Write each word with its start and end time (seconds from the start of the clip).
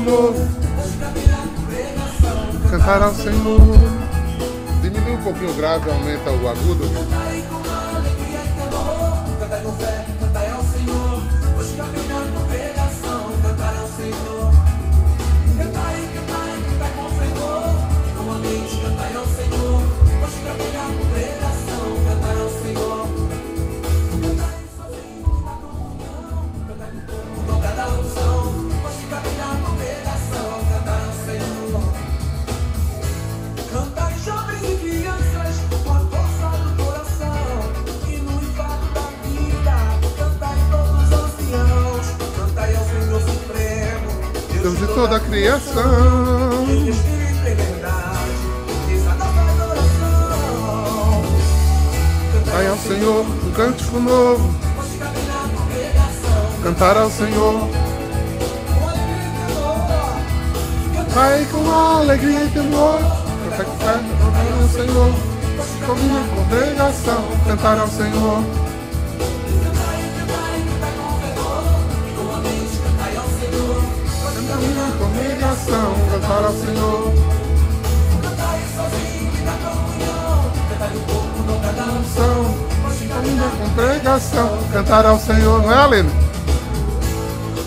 novo. 0.00 0.48
Cantar 2.70 3.02
ao 3.02 3.14
Senhor. 3.14 3.60
Diminui 4.82 5.12
um 5.12 5.22
pouquinho 5.22 5.50
o 5.50 5.54
grave, 5.54 5.90
aumenta 5.90 6.30
o 6.30 6.48
agudo. 6.48 6.84
Criação. 45.50 46.66
Cantai 52.32 52.66
ao 52.68 52.76
Senhor 52.76 53.26
um 53.26 53.50
cântico 53.52 53.98
novo. 53.98 54.54
Cantar 56.62 56.96
ao 56.96 57.10
Senhor. 57.10 57.68
Vai 61.08 61.44
com 61.46 61.70
alegria 61.70 62.44
e 62.44 62.50
temor. 62.50 63.00
Cantar 63.56 64.00
ao 64.60 64.68
Senhor. 64.68 65.12
Combina 65.84 66.24
com 66.28 66.44
pregação. 66.48 67.24
Cantar 67.46 67.78
ao 67.78 67.88
Senhor. 67.88 68.59
Pregação. 75.70 75.94
Cantar 76.10 76.44
ao 76.44 76.52
Senhor. 76.52 77.12
Cantai 78.22 78.60
sozinho 78.74 79.32
e 79.32 79.44
na 79.44 79.52
comunhão, 79.52 80.52
cantai 80.68 80.90
no 80.94 81.00
corpo, 81.00 81.42
não 81.46 81.60
cada 81.60 81.84
unção. 81.92 82.54
Hoje 82.86 83.06
Combina 83.06 83.50
com 83.58 83.70
pregação. 83.74 84.58
Cantar 84.72 85.06
ao 85.06 85.18
Senhor. 85.18 85.62
Não 85.62 85.72
é, 85.72 85.84
Aline? 85.84 86.10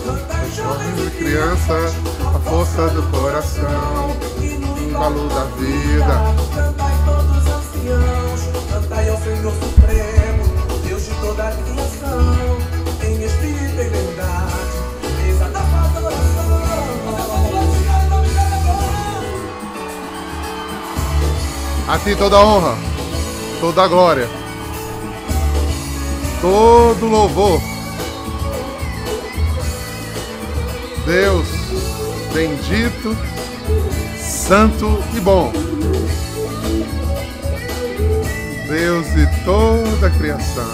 Cantai 0.04 0.50
jovens 0.50 1.06
e 1.06 1.10
Criança, 1.16 1.74
a 2.34 2.38
força 2.38 2.88
do 2.88 3.02
coração. 3.10 4.16
no 4.60 4.98
Valor 4.98 5.28
da 5.28 5.44
vida. 5.56 6.34
Cantai 6.54 6.94
todos 7.04 7.36
os 7.38 7.46
anciãos, 7.46 8.40
cantai 8.70 9.08
ao 9.08 9.16
Senhor 9.18 9.52
Supremo, 9.52 10.44
Deus 10.86 11.02
de 11.04 11.14
toda 11.14 11.42
a 11.42 11.50
criação, 11.50 12.43
A 21.86 21.98
ti 21.98 22.16
toda 22.16 22.40
honra, 22.40 22.76
toda 23.60 23.86
glória, 23.86 24.28
todo 26.40 27.06
louvor. 27.06 27.60
Deus 31.04 31.46
bendito, 32.32 33.16
santo 34.18 34.98
e 35.14 35.20
bom. 35.20 35.52
Deus 38.66 39.06
de 39.12 39.44
toda 39.44 40.06
a 40.06 40.10
criação. 40.10 40.64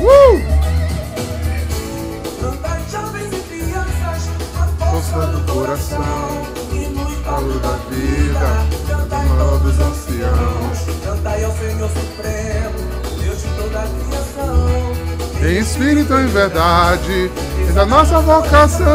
Uh! 0.00 0.38
E 2.38 2.62
Força 4.90 5.26
do 5.28 5.52
coração, 5.52 6.42
embalo 7.32 7.58
da 7.60 7.68
da 7.68 7.76
vida, 7.88 8.38
vida, 8.38 8.66
cantai 8.88 9.26
maior 9.26 9.58
dos 9.58 9.80
anciãos. 9.80 10.78
cantai 11.04 11.44
ao 11.44 11.52
Senhor 11.52 11.88
Supremo, 11.88 13.22
Deus 13.22 13.42
de 13.42 13.48
toda 13.56 13.78
a 13.78 13.86
criação. 13.86 14.92
Em 15.42 15.58
espírito 15.58 16.12
e 16.12 16.22
em 16.22 16.26
verdade, 16.26 17.30
é 17.68 17.72
da 17.72 17.86
nossa 17.86 18.20
vocação. 18.20 18.86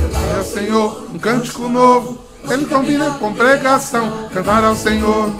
Cantar 0.00 0.38
ao 0.38 0.44
Senhor 0.44 1.06
um 1.12 1.18
cântico 1.18 1.68
novo, 1.68 2.18
ele 2.48 2.64
combina 2.66 3.10
com 3.12 3.34
pregação. 3.34 4.28
Cantar 4.32 4.62
ao 4.64 4.76
Senhor. 4.76 5.30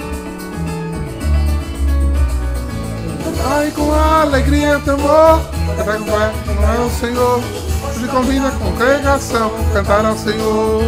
Ai, 3.53 3.71
com 3.71 3.93
alegria 3.93 4.77
e 4.77 4.81
temor, 4.81 5.41
cantar 5.77 5.99
com 5.99 6.05
fé, 6.05 6.33
cantar 6.47 6.77
ao 6.77 6.91
Senhor. 6.91 7.60
Ele 8.01 8.09
combina 8.09 8.51
com 8.53 8.73
pregação. 8.77 9.51
Cantar 9.75 10.07
ao 10.07 10.17
Senhor. 10.17 10.83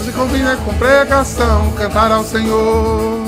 Ele 0.00 0.12
combina 0.12 0.56
com 0.58 0.72
pregação. 0.74 1.72
Cantar 1.72 2.12
ao 2.12 2.22
Senhor. 2.22 3.18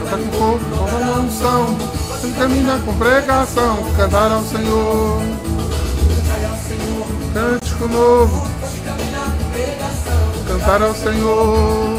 Cantar 0.00 0.18
com 0.18 0.32
fogo, 0.32 0.58
com 0.66 1.12
a 1.14 1.18
unção. 1.20 1.78
Ele 2.24 2.32
caminha 2.32 2.78
com 2.84 2.94
pregação. 2.98 3.78
Cantar 3.96 4.32
ao 4.32 4.42
Senhor. 4.42 5.22
Cântico 7.32 7.86
novo. 7.86 8.48
Cantar 10.48 10.82
ao 10.82 10.92
Senhor. 10.92 11.98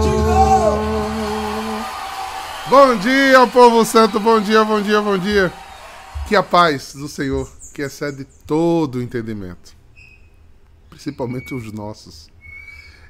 Bom 2.71 2.95
dia, 2.95 3.45
povo 3.47 3.83
santo. 3.83 4.17
Bom 4.17 4.39
dia, 4.39 4.63
bom 4.63 4.81
dia, 4.81 5.01
bom 5.01 5.17
dia. 5.17 5.51
Que 6.25 6.37
a 6.37 6.41
paz 6.41 6.93
do 6.93 7.05
Senhor, 7.09 7.51
que 7.73 7.81
excede 7.81 8.23
todo 8.47 8.95
o 8.95 9.01
entendimento, 9.01 9.75
principalmente 10.89 11.53
os 11.53 11.69
nossos, 11.73 12.29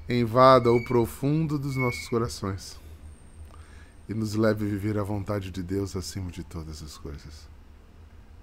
invada 0.10 0.72
o 0.72 0.84
profundo 0.84 1.60
dos 1.60 1.76
nossos 1.76 2.10
corações 2.10 2.80
e 4.10 4.16
nos 4.16 4.34
leve 4.34 4.66
a 4.66 4.68
viver 4.68 4.98
a 4.98 5.04
vontade 5.04 5.52
de 5.52 5.62
Deus 5.62 5.96
acima 5.96 6.32
de 6.32 6.44
todas 6.44 6.82
as 6.82 6.98
coisas. 6.98 7.48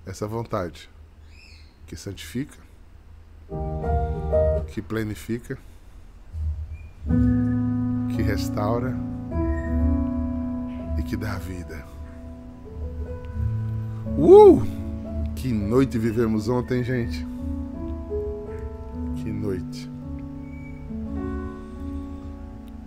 Essa 0.06 0.24
vontade 0.24 0.88
que 1.88 1.96
santifica, 1.96 2.56
que 4.72 4.80
planifica, 4.80 5.58
que 8.14 8.22
restaura 8.22 9.17
e 10.98 11.02
que 11.02 11.16
dá 11.16 11.38
vida. 11.38 11.84
Uh! 14.18 14.60
Que 15.34 15.52
noite 15.52 15.98
vivemos 15.98 16.48
ontem, 16.48 16.82
gente. 16.82 17.24
Que 19.16 19.30
noite. 19.30 19.88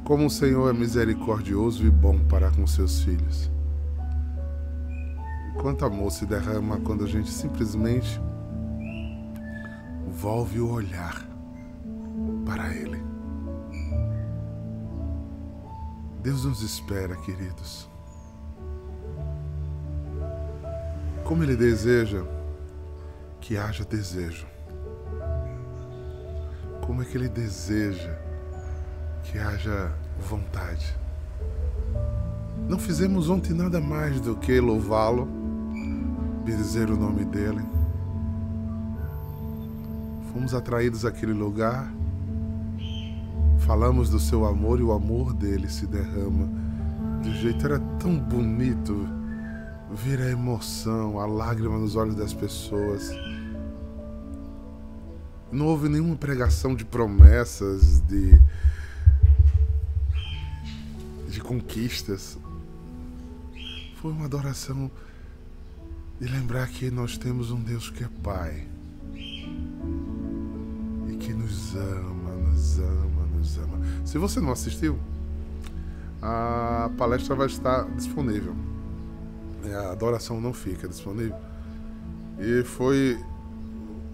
Como 0.03 0.25
o 0.25 0.29
Senhor 0.29 0.69
é 0.69 0.73
misericordioso 0.77 1.85
e 1.85 1.89
bom 1.89 2.19
para 2.27 2.51
com 2.51 2.67
seus 2.67 3.01
filhos. 3.01 3.49
Quanto 5.61 5.85
amor 5.85 6.11
se 6.11 6.25
derrama 6.25 6.79
quando 6.81 7.05
a 7.05 7.07
gente 7.07 7.31
simplesmente 7.31 8.19
volve 10.09 10.59
o 10.59 10.69
olhar 10.69 11.25
para 12.45 12.75
Ele. 12.75 13.01
Deus 16.21 16.45
nos 16.45 16.61
espera, 16.61 17.15
queridos. 17.15 17.90
Como 21.23 21.43
Ele 21.43 21.55
deseja 21.55 22.23
que 23.39 23.57
haja 23.57 23.83
desejo. 23.85 24.45
Como 26.85 27.01
é 27.01 27.05
que 27.05 27.17
Ele 27.17 27.29
deseja 27.29 28.17
que 29.23 29.37
haja 29.37 29.91
vontade. 30.29 30.95
Não 32.67 32.77
fizemos 32.77 33.29
ontem 33.29 33.53
nada 33.53 33.79
mais 33.79 34.19
do 34.19 34.35
que 34.35 34.59
louvá-lo, 34.59 35.27
bendizer 36.45 36.89
o 36.89 36.97
nome 36.97 37.25
dele. 37.25 37.61
Fomos 40.33 40.53
atraídos 40.53 41.05
àquele 41.05 41.33
lugar, 41.33 41.91
falamos 43.59 44.09
do 44.09 44.19
seu 44.19 44.45
amor 44.45 44.79
e 44.79 44.83
o 44.83 44.91
amor 44.91 45.33
dele 45.33 45.69
se 45.69 45.85
derrama. 45.85 46.49
De 47.21 47.33
jeito 47.41 47.65
era 47.65 47.79
tão 47.99 48.17
bonito 48.17 49.07
ver 49.93 50.21
a 50.21 50.29
emoção, 50.29 51.19
a 51.19 51.25
lágrima 51.25 51.77
nos 51.77 51.95
olhos 51.95 52.15
das 52.15 52.33
pessoas. 52.33 53.11
Não 55.51 55.67
houve 55.67 55.89
nenhuma 55.89 56.15
pregação 56.15 56.73
de 56.73 56.85
promessas, 56.85 57.99
de, 58.01 58.39
de 61.27 61.41
conquistas. 61.41 62.37
Foi 64.01 64.11
uma 64.11 64.25
adoração 64.25 64.89
de 66.19 66.27
lembrar 66.27 66.67
que 66.69 66.89
nós 66.89 67.17
temos 67.17 67.51
um 67.51 67.61
Deus 67.61 67.89
que 67.89 68.03
é 68.03 68.09
Pai 68.23 68.67
e 69.13 71.17
que 71.19 71.33
nos 71.33 71.75
ama, 71.75 72.31
nos 72.31 72.79
ama, 72.79 73.25
nos 73.35 73.57
ama. 73.57 73.77
Se 74.05 74.17
você 74.17 74.39
não 74.39 74.51
assistiu, 74.51 74.97
a 76.21 76.89
palestra 76.97 77.35
vai 77.35 77.47
estar 77.47 77.83
disponível. 77.95 78.70
É, 79.65 79.75
a 79.75 79.91
adoração 79.91 80.39
não 80.41 80.53
fica 80.53 80.87
disponível. 80.87 81.37
E 82.39 82.63
foi 82.63 83.19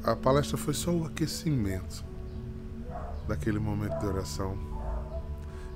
a 0.03 0.15
palestra 0.15 0.57
foi 0.57 0.73
só 0.73 0.91
o 0.91 1.05
aquecimento 1.05 2.03
daquele 3.27 3.60
momento 3.60 3.99
de 3.99 4.05
oração 4.05 4.57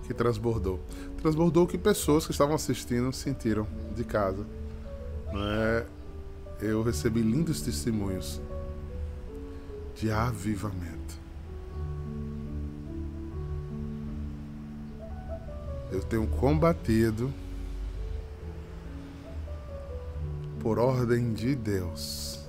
que 0.07 0.13
transbordou. 0.13 0.79
Transbordou 1.21 1.67
que 1.67 1.77
pessoas 1.77 2.25
que 2.25 2.31
estavam 2.31 2.55
assistindo 2.55 3.11
sentiram 3.11 3.67
de 3.95 4.03
casa. 4.03 4.45
Né? 5.33 5.85
Eu 6.61 6.81
recebi 6.81 7.21
lindos 7.21 7.61
testemunhos 7.61 8.41
de 9.95 10.09
avivamento. 10.11 11.19
Eu 15.91 16.01
tenho 16.03 16.25
combatido 16.25 17.33
por 20.61 20.77
ordem 20.79 21.33
de 21.33 21.55
Deus 21.55 22.41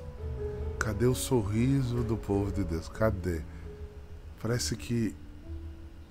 Cadê 0.83 1.07
o 1.07 1.15
sorriso 1.15 2.03
do 2.03 2.17
povo 2.17 2.51
de 2.51 2.65
Deus? 2.65 2.89
Cadê? 2.89 3.41
Parece 4.43 4.75
que 4.75 5.15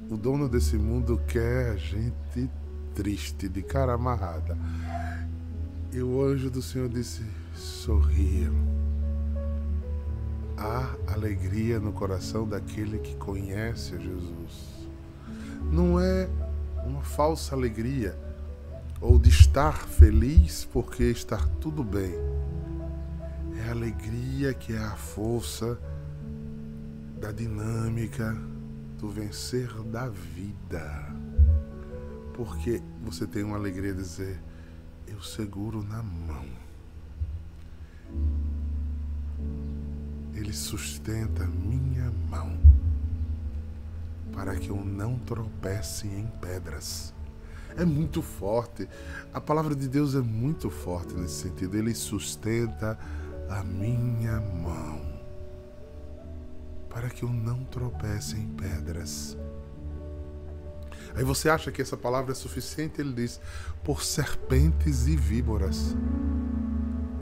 o 0.09 0.15
dono 0.15 0.47
desse 0.47 0.77
mundo 0.77 1.21
quer 1.27 1.71
a 1.71 1.75
gente 1.75 2.49
triste, 2.95 3.49
de 3.49 3.61
cara 3.61 3.91
amarrada. 3.91 4.57
E 5.91 6.01
o 6.01 6.23
anjo 6.23 6.49
do 6.49 6.61
Senhor 6.61 6.87
disse: 6.87 7.21
sorriam. 7.53 8.55
Há 10.57 10.95
alegria 11.05 11.77
no 11.77 11.91
coração 11.91 12.47
daquele 12.47 12.97
que 12.99 13.17
conhece 13.17 13.99
Jesus. 13.99 14.87
Não 15.69 15.99
é 15.99 16.29
uma 16.85 17.01
falsa 17.01 17.55
alegria 17.55 18.17
ou 19.01 19.17
de 19.17 19.29
estar 19.29 19.73
feliz 19.73 20.63
porque 20.71 21.03
está 21.03 21.37
tudo 21.59 21.83
bem 21.83 22.13
é 23.57 23.69
a 23.69 23.71
alegria 23.71 24.53
que 24.53 24.73
é 24.73 24.77
a 24.77 24.95
força 24.95 25.77
da 27.19 27.31
dinâmica 27.31 28.35
do 28.97 29.09
vencer 29.09 29.71
da 29.83 30.07
vida. 30.09 30.81
Porque 32.33 32.81
você 33.03 33.27
tem 33.27 33.43
uma 33.43 33.57
alegria 33.57 33.93
de 33.93 34.01
dizer: 34.01 34.39
Eu 35.07 35.21
seguro 35.21 35.83
na 35.83 36.01
mão. 36.01 36.45
Ele 40.33 40.53
sustenta 40.53 41.45
minha 41.45 42.11
mão 42.29 42.57
para 44.33 44.55
que 44.55 44.69
eu 44.69 44.83
não 44.83 45.19
tropece 45.19 46.07
em 46.07 46.25
pedras. 46.39 47.13
É 47.77 47.85
muito 47.85 48.21
forte. 48.21 48.87
A 49.33 49.39
palavra 49.39 49.75
de 49.75 49.87
Deus 49.87 50.15
é 50.15 50.21
muito 50.21 50.69
forte 50.69 51.13
nesse 51.13 51.43
sentido. 51.43 51.77
Ele 51.77 51.93
sustenta 51.93 52.97
a 53.49 53.63
minha 53.63 54.39
mão, 54.39 55.01
para 56.89 57.09
que 57.09 57.23
eu 57.23 57.29
não 57.29 57.63
tropece 57.65 58.37
em 58.37 58.47
pedras. 58.47 59.37
Aí 61.15 61.23
você 61.23 61.49
acha 61.49 61.71
que 61.71 61.81
essa 61.81 61.97
palavra 61.97 62.31
é 62.31 62.35
suficiente? 62.35 63.01
Ele 63.01 63.13
diz: 63.13 63.39
por 63.83 64.03
serpentes 64.03 65.07
e 65.07 65.15
víboras 65.15 65.95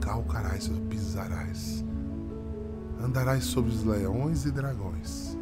calcarás 0.00 0.68
ou 0.68 0.80
pisarás, 0.86 1.84
andarás 3.00 3.44
sobre 3.44 3.70
os 3.70 3.84
leões 3.84 4.44
e 4.44 4.50
dragões. 4.50 5.36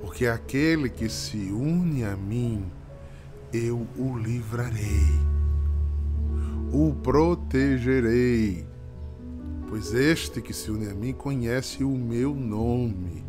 Porque 0.00 0.26
aquele 0.26 0.90
que 0.90 1.08
se 1.08 1.50
une 1.50 2.04
a 2.04 2.16
mim, 2.16 2.70
eu 3.56 3.86
o 3.96 4.16
livrarei, 4.18 5.20
o 6.72 6.94
protegerei 6.94 8.66
pois 9.68 9.92
este 9.92 10.40
que 10.40 10.52
se 10.52 10.70
une 10.70 10.88
a 10.88 10.94
mim 10.94 11.12
conhece 11.12 11.84
o 11.84 11.90
meu 11.90 12.34
nome. 12.34 13.24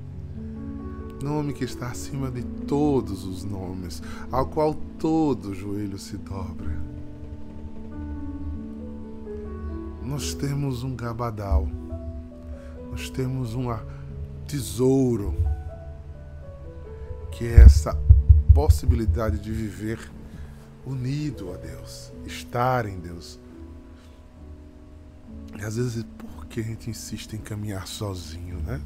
Nome 1.22 1.52
que 1.52 1.64
está 1.64 1.88
acima 1.88 2.30
de 2.30 2.44
todos 2.44 3.26
os 3.26 3.44
nomes, 3.44 4.04
ao 4.32 4.46
qual 4.46 4.76
todo 5.00 5.54
joelho 5.54 5.98
se 5.98 6.16
dobra. 6.18 6.78
Nós 10.04 10.34
temos 10.34 10.84
um 10.84 10.96
gabadal, 10.96 11.68
nós 12.92 13.10
temos 13.10 13.56
um 13.56 13.76
tesouro, 14.48 15.36
que 17.32 17.46
é 17.46 17.62
essa 17.62 18.00
possibilidade 18.54 19.40
de 19.40 19.52
viver 19.52 20.00
unido 20.88 21.54
a 21.54 21.58
Deus, 21.58 22.12
estar 22.26 22.86
em 22.86 23.00
Deus. 23.00 23.40
E 25.60 25.64
às 25.64 25.76
vezes, 25.76 26.06
que 26.50 26.62
a 26.62 26.64
gente 26.64 26.90
insiste 26.90 27.34
em 27.34 27.40
caminhar 27.40 27.88
sozinho, 27.88 28.60
né? 28.62 28.82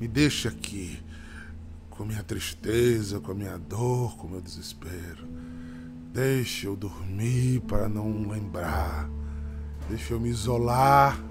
Me 0.00 0.08
deixa 0.08 0.48
aqui 0.48 0.98
com 1.90 2.04
minha 2.04 2.22
tristeza, 2.22 3.20
com 3.20 3.32
a 3.32 3.34
minha 3.34 3.58
dor, 3.58 4.16
com 4.16 4.26
o 4.26 4.30
meu 4.30 4.40
desespero. 4.40 5.28
Deixa 6.12 6.66
eu 6.66 6.76
dormir 6.76 7.60
para 7.62 7.88
não 7.88 8.28
lembrar. 8.28 9.08
Deixa 9.88 10.14
eu 10.14 10.20
me 10.20 10.30
isolar. 10.30 11.22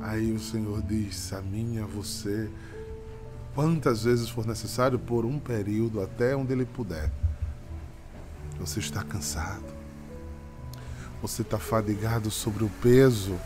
Aí 0.00 0.32
o 0.32 0.40
Senhor 0.40 0.82
diz 0.82 1.32
a 1.32 1.40
mim, 1.40 1.78
a 1.78 1.86
você, 1.86 2.50
quantas 3.54 4.04
vezes 4.04 4.28
for 4.28 4.46
necessário, 4.46 4.98
por 4.98 5.24
um 5.24 5.38
período, 5.38 6.00
até 6.00 6.34
onde 6.34 6.52
Ele 6.52 6.64
puder. 6.64 7.10
Você 8.58 8.80
está 8.80 9.02
cansado 9.02 9.80
você 11.22 11.42
está 11.42 11.58
fadigado 11.58 12.30
sobre 12.30 12.64
o 12.64 12.70
peso 12.82 13.38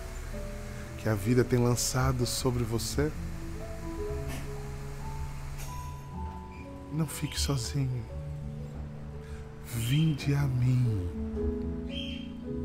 que 0.98 1.08
a 1.08 1.14
vida 1.14 1.42
tem 1.42 1.58
lançado 1.58 2.24
sobre 2.24 2.62
você? 2.62 3.10
Não 6.92 7.06
fique 7.06 7.38
sozinho. 7.38 8.04
Vinde 9.66 10.34
a 10.34 10.42
mim. 10.42 11.10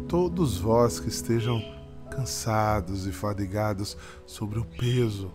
Todos 0.08 0.60
vós 0.60 1.00
que 1.00 1.10
estejam 1.10 1.60
cansados 2.12 3.08
e 3.08 3.12
fadigados 3.12 3.98
sobre 4.28 4.60
o 4.60 4.66
peso, 4.66 5.32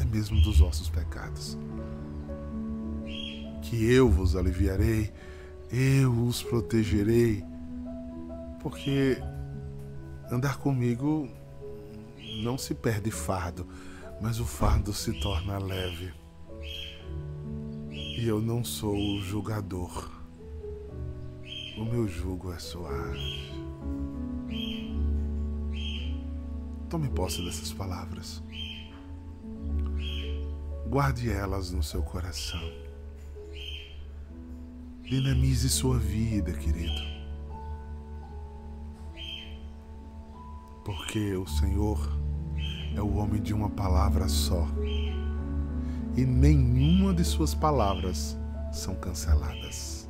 até 0.00 0.04
mesmo 0.06 0.40
dos 0.40 0.58
vossos 0.58 0.88
pecados. 0.88 1.58
Que 3.62 3.92
eu 3.92 4.08
vos 4.08 4.34
aliviarei, 4.34 5.12
eu 5.70 6.10
os 6.24 6.42
protegerei 6.42 7.44
porque 8.62 9.18
andar 10.30 10.58
comigo 10.58 11.28
não 12.42 12.56
se 12.56 12.74
perde 12.74 13.10
fardo, 13.10 13.66
mas 14.20 14.40
o 14.40 14.44
fardo 14.44 14.92
se 14.92 15.12
torna 15.20 15.58
leve. 15.58 16.12
E 17.90 18.26
eu 18.26 18.40
não 18.40 18.64
sou 18.64 18.96
o 18.96 19.20
julgador. 19.22 20.10
O 21.78 21.84
meu 21.84 22.06
jugo 22.08 22.52
é 22.52 22.58
suave. 22.58 23.50
Tome 26.88 27.08
posse 27.08 27.42
dessas 27.42 27.72
palavras. 27.72 28.42
Guarde 30.90 31.32
elas 31.32 31.70
no 31.70 31.82
seu 31.82 32.02
coração. 32.02 32.60
Dinamize 35.02 35.70
sua 35.70 35.98
vida, 35.98 36.52
querido. 36.52 37.20
porque 40.90 41.36
o 41.36 41.46
Senhor 41.46 41.98
é 42.96 43.00
o 43.00 43.14
homem 43.14 43.40
de 43.40 43.54
uma 43.54 43.70
palavra 43.70 44.28
só. 44.28 44.66
E 46.16 46.24
nenhuma 46.24 47.14
de 47.14 47.24
suas 47.24 47.54
palavras 47.54 48.36
são 48.72 48.96
canceladas. 48.96 50.08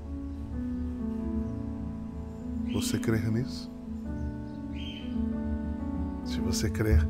Você 2.72 2.98
crê 2.98 3.18
nisso? 3.18 3.70
Se 6.24 6.40
você 6.40 6.70
crer, 6.70 7.06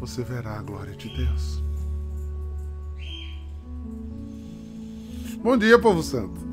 você 0.00 0.24
verá 0.24 0.58
a 0.58 0.62
glória 0.62 0.96
de 0.96 1.08
Deus. 1.16 1.67
Bom 5.42 5.56
dia, 5.56 5.78
povo 5.78 6.02
santo. 6.02 6.40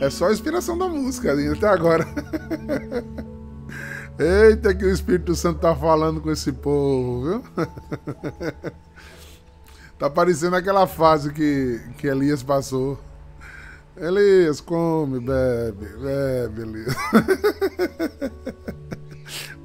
É 0.00 0.08
só 0.10 0.28
a 0.28 0.32
inspiração 0.32 0.78
da 0.78 0.86
música 0.86 1.32
até 1.32 1.66
agora. 1.66 2.06
Eita, 4.16 4.72
que 4.72 4.84
o 4.84 4.92
Espírito 4.92 5.34
Santo 5.34 5.58
tá 5.58 5.74
falando 5.74 6.20
com 6.20 6.30
esse 6.30 6.52
povo, 6.52 7.22
viu? 7.24 7.42
Tá 9.98 10.08
parecendo 10.08 10.54
aquela 10.54 10.86
fase 10.86 11.32
que, 11.32 11.80
que 11.98 12.06
Elias 12.06 12.44
passou. 12.44 12.96
Elias, 13.96 14.60
come, 14.60 15.18
bebe, 15.18 15.86
bebe, 16.00 16.62
Elias. 16.62 16.94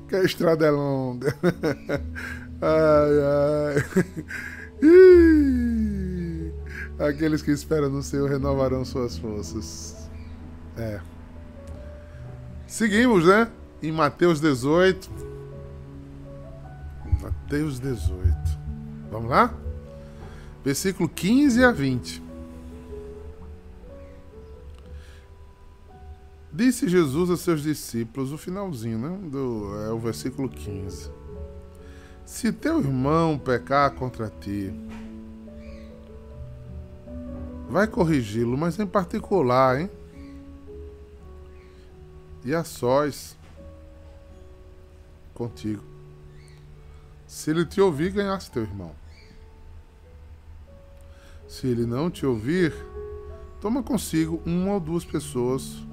que 0.10 0.15
a 0.15 0.23
estrada 0.23 0.65
é 0.65 0.71
longa. 0.71 1.36
Ai, 2.60 3.76
ai. 3.76 4.15
Ih. 4.82 6.12
Aqueles 6.99 7.41
que 7.41 7.51
esperam 7.51 7.89
no 7.89 8.03
Senhor 8.03 8.29
renovarão 8.29 8.86
suas 8.86 9.17
forças. 9.17 10.10
É. 10.77 10.99
Seguimos, 12.67 13.25
né? 13.25 13.49
Em 13.82 13.91
Mateus 13.91 14.39
18. 14.39 15.10
Mateus 17.21 17.79
18. 17.79 18.36
Vamos 19.12 19.29
lá? 19.29 19.53
Versículo 20.63 21.10
15 21.10 21.63
a 21.63 21.71
20. 21.71 22.23
Disse 26.51 26.88
Jesus 26.88 27.32
a 27.32 27.38
seus 27.38 27.63
discípulos, 27.63 28.32
o 28.32 28.38
finalzinho, 28.38 28.99
né? 28.99 29.29
Do, 29.29 29.75
é 29.88 29.91
o 29.91 29.97
versículo 29.97 30.47
15. 30.47 31.10
Se 32.25 32.51
teu 32.51 32.79
irmão 32.79 33.39
pecar 33.39 33.91
contra 33.91 34.29
ti, 34.29 34.71
vai 37.73 37.88
corrigi-lo, 37.88 38.55
mas 38.55 38.77
em 38.79 38.86
particular, 38.86 39.81
hein? 39.81 39.89
E 42.45 42.53
a 42.53 42.63
sós 42.63 43.36
contigo. 45.33 45.83
Se 47.25 47.49
ele 47.49 47.65
te 47.65 47.81
ouvir, 47.81 48.12
ganhaste 48.12 48.51
teu 48.51 48.62
irmão. 48.62 48.91
Se 51.47 51.65
ele 51.65 51.86
não 51.86 52.12
te 52.12 52.25
ouvir, 52.25 52.73
toma 53.59 53.81
consigo 53.81 54.39
uma 54.45 54.73
ou 54.73 54.79
duas 54.79 55.03
pessoas, 55.03 55.83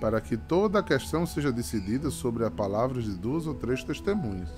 para 0.00 0.20
que 0.20 0.36
toda 0.36 0.78
a 0.78 0.84
questão 0.84 1.26
seja 1.26 1.50
decidida 1.50 2.10
sobre 2.10 2.44
a 2.44 2.50
palavra 2.50 3.02
de 3.02 3.10
duas 3.10 3.46
ou 3.46 3.54
três 3.54 3.82
testemunhas. 3.82 4.50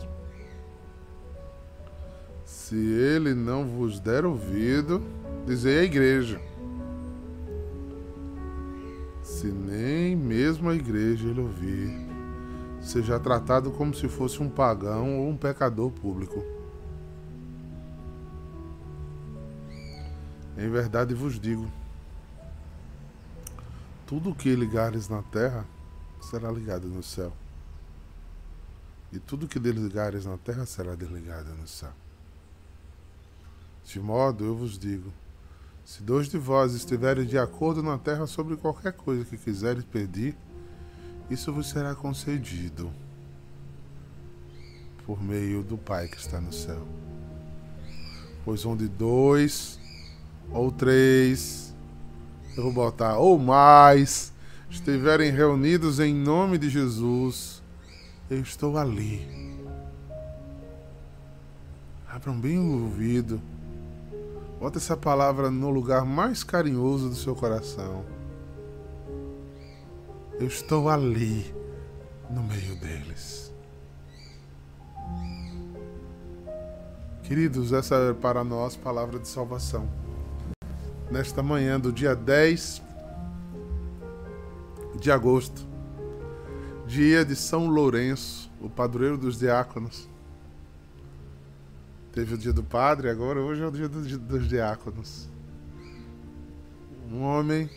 Se 2.68 2.76
ele 2.76 3.32
não 3.32 3.66
vos 3.66 3.98
der 3.98 4.26
ouvido, 4.26 5.02
dizei 5.46 5.78
à 5.78 5.84
igreja. 5.84 6.38
Se 9.22 9.46
nem 9.46 10.14
mesmo 10.14 10.68
a 10.68 10.74
igreja 10.74 11.28
ele 11.28 11.40
ouvir, 11.40 11.90
seja 12.82 13.18
tratado 13.18 13.70
como 13.70 13.94
se 13.94 14.06
fosse 14.06 14.42
um 14.42 14.50
pagão 14.50 15.18
ou 15.18 15.30
um 15.30 15.36
pecador 15.38 15.90
público. 15.90 16.44
Em 20.54 20.68
verdade 20.68 21.14
vos 21.14 21.40
digo: 21.40 21.66
tudo 24.06 24.28
o 24.28 24.34
que 24.34 24.54
ligares 24.54 25.08
na 25.08 25.22
terra 25.22 25.64
será 26.20 26.50
ligado 26.50 26.86
no 26.86 27.02
céu, 27.02 27.32
e 29.10 29.18
tudo 29.18 29.46
o 29.46 29.48
que 29.48 29.58
desligares 29.58 30.26
na 30.26 30.36
terra 30.36 30.66
será 30.66 30.94
desligado 30.94 31.54
no 31.54 31.66
céu. 31.66 31.94
De 33.88 33.98
modo, 33.98 34.44
eu 34.44 34.54
vos 34.54 34.78
digo: 34.78 35.10
se 35.82 36.02
dois 36.02 36.28
de 36.28 36.36
vós 36.36 36.74
estiverem 36.74 37.24
de 37.24 37.38
acordo 37.38 37.82
na 37.82 37.96
terra 37.96 38.26
sobre 38.26 38.54
qualquer 38.54 38.92
coisa 38.92 39.24
que 39.24 39.38
quiseres 39.38 39.82
pedir, 39.82 40.36
isso 41.30 41.50
vos 41.50 41.70
será 41.70 41.94
concedido 41.94 42.90
por 45.06 45.22
meio 45.22 45.62
do 45.62 45.78
Pai 45.78 46.06
que 46.06 46.18
está 46.18 46.38
no 46.38 46.52
céu. 46.52 46.86
Pois 48.44 48.66
onde 48.66 48.86
dois 48.86 49.80
ou 50.52 50.70
três, 50.70 51.74
eu 52.58 52.64
vou 52.64 52.72
botar, 52.72 53.16
ou 53.16 53.38
mais, 53.38 54.34
estiverem 54.68 55.30
reunidos 55.30 55.98
em 55.98 56.14
nome 56.14 56.58
de 56.58 56.68
Jesus, 56.68 57.62
eu 58.28 58.40
estou 58.40 58.76
ali. 58.76 59.26
Abram 62.06 62.38
bem 62.38 62.58
o 62.58 62.82
ouvido. 62.82 63.40
Bota 64.58 64.78
essa 64.78 64.96
palavra 64.96 65.50
no 65.50 65.70
lugar 65.70 66.04
mais 66.04 66.42
carinhoso 66.42 67.08
do 67.08 67.14
seu 67.14 67.34
coração. 67.34 68.04
Eu 70.38 70.46
estou 70.46 70.88
ali, 70.88 71.54
no 72.30 72.42
meio 72.42 72.76
deles. 72.76 73.52
Queridos, 77.22 77.72
essa 77.72 77.94
é 77.94 78.12
para 78.12 78.42
nós 78.42 78.74
palavra 78.74 79.18
de 79.18 79.28
salvação 79.28 79.88
nesta 81.10 81.42
manhã 81.42 81.80
do 81.80 81.92
dia 81.92 82.14
10 82.14 82.82
de 85.00 85.10
agosto, 85.10 85.66
dia 86.86 87.24
de 87.24 87.36
São 87.36 87.68
Lourenço, 87.68 88.50
o 88.60 88.68
padroeiro 88.68 89.16
dos 89.16 89.38
diáconos. 89.38 90.07
Teve 92.18 92.34
o 92.34 92.38
dia 92.38 92.52
do 92.52 92.64
padre, 92.64 93.08
agora 93.08 93.40
hoje 93.40 93.62
é 93.62 93.66
o 93.68 93.70
dia 93.70 93.88
dos, 93.88 94.18
dos 94.18 94.48
diáconos. 94.48 95.28
Um 97.12 97.22
homem 97.22 97.70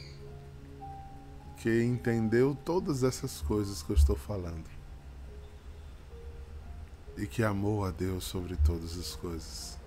que 1.58 1.84
entendeu 1.84 2.58
todas 2.65 3.04
essas 3.04 3.39
coisas 3.41 3.84
que 3.84 3.91
eu 3.91 3.95
estou 3.95 4.15
falando 4.15 4.65
e 7.15 7.27
que 7.27 7.43
amou 7.43 7.86
a 7.86 7.91
Deus 7.91 8.23
sobre 8.23 8.58
todas 8.65 8.97
as 8.97 9.15
coisas. 9.15 9.77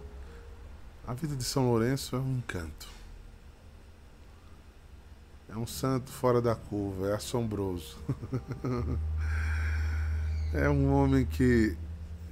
A 1.05 1.15
vida 1.15 1.35
de 1.35 1.43
São 1.43 1.67
Lourenço 1.67 2.15
é 2.15 2.21
um 2.21 2.37
encanto. 2.37 2.89
É 5.49 5.57
um 5.57 5.67
santo 5.67 6.13
fora 6.13 6.41
da 6.41 6.55
curva, 6.55 7.09
é 7.09 7.15
assombroso. 7.15 7.99
é 10.55 10.71
um 10.71 10.93
homem 10.93 11.27
que 11.27 11.77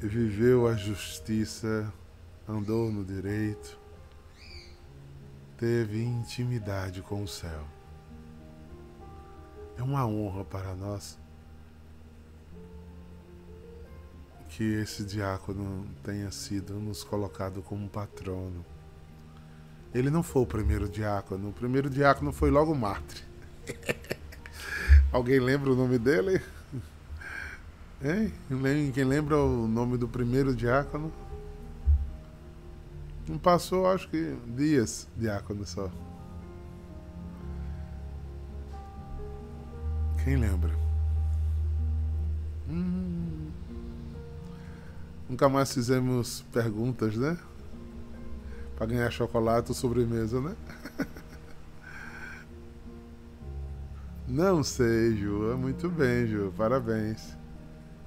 viveu 0.01 0.69
a 0.69 0.77
justiça, 0.77 1.93
andou 2.49 2.91
no 2.91 3.05
direito, 3.05 3.79
teve 5.57 6.03
intimidade 6.03 7.03
com 7.03 7.23
o 7.23 7.29
céu. 7.29 7.65
É 9.77 9.83
uma 9.83 10.07
honra 10.07 10.45
para 10.45 10.75
nós 10.75 11.19
que 14.49 14.65
esse 14.75 15.03
diácono 15.05 15.87
tenha 16.03 16.31
sido 16.31 16.75
nos 16.75 17.03
colocado 17.03 17.63
como 17.63 17.89
patrono. 17.89 18.65
Ele 19.95 20.11
não 20.11 20.23
foi 20.23 20.43
o 20.43 20.47
primeiro 20.47 20.89
diácono. 20.89 21.49
O 21.49 21.53
primeiro 21.53 21.89
diácono 21.89 22.33
foi 22.33 22.51
logo 22.51 22.75
mártir. 22.75 23.25
Alguém 25.11 25.41
lembra 25.41 25.71
o 25.71 25.77
nome 25.77 25.99
dele? 25.99 26.43
Hein? 28.03 28.33
Quem 28.93 29.05
lembra 29.05 29.39
o 29.39 29.67
nome 29.67 29.97
do 29.97 30.09
primeiro 30.09 30.55
diácono? 30.55 31.13
Não 33.29 33.39
passou, 33.39 33.87
acho 33.87 34.09
que 34.09 34.37
dias, 34.57 35.09
diácono 35.17 35.65
só. 35.65 35.91
Quem 40.25 40.37
lembra? 40.37 40.73
Hum. 42.69 43.51
Nunca 45.29 45.49
mais 45.49 45.73
fizemos 45.73 46.43
perguntas, 46.53 47.17
né? 47.17 47.39
Para 48.77 48.87
ganhar 48.87 49.11
chocolate 49.11 49.71
ou 49.71 49.75
sobremesa, 49.75 50.41
né? 50.41 50.57
Não 54.29 54.63
sei, 54.63 55.17
Ju. 55.17 55.57
Muito 55.59 55.89
bem, 55.89 56.27
Ju. 56.27 56.53
Parabéns. 56.57 57.37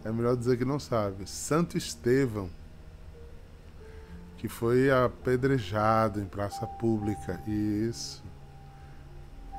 É 0.04 0.12
melhor 0.12 0.36
dizer 0.38 0.58
que 0.58 0.66
não 0.66 0.80
sabe. 0.80 1.30
Santo 1.30 1.78
Estevão, 1.78 2.50
que 4.46 4.50
foi 4.50 4.92
apedrejado 4.92 6.22
em 6.22 6.26
praça 6.26 6.68
pública. 6.68 7.42
Isso. 7.48 8.24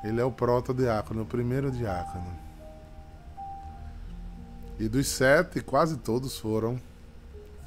Ele 0.01 0.21
é 0.21 0.23
o 0.23 0.31
proto-diácono, 0.31 1.23
o 1.23 1.25
primeiro 1.25 1.69
diácono. 1.69 2.33
E 4.79 4.87
dos 4.87 5.09
sete, 5.09 5.59
quase 5.59 5.97
todos 5.97 6.39
foram 6.39 6.79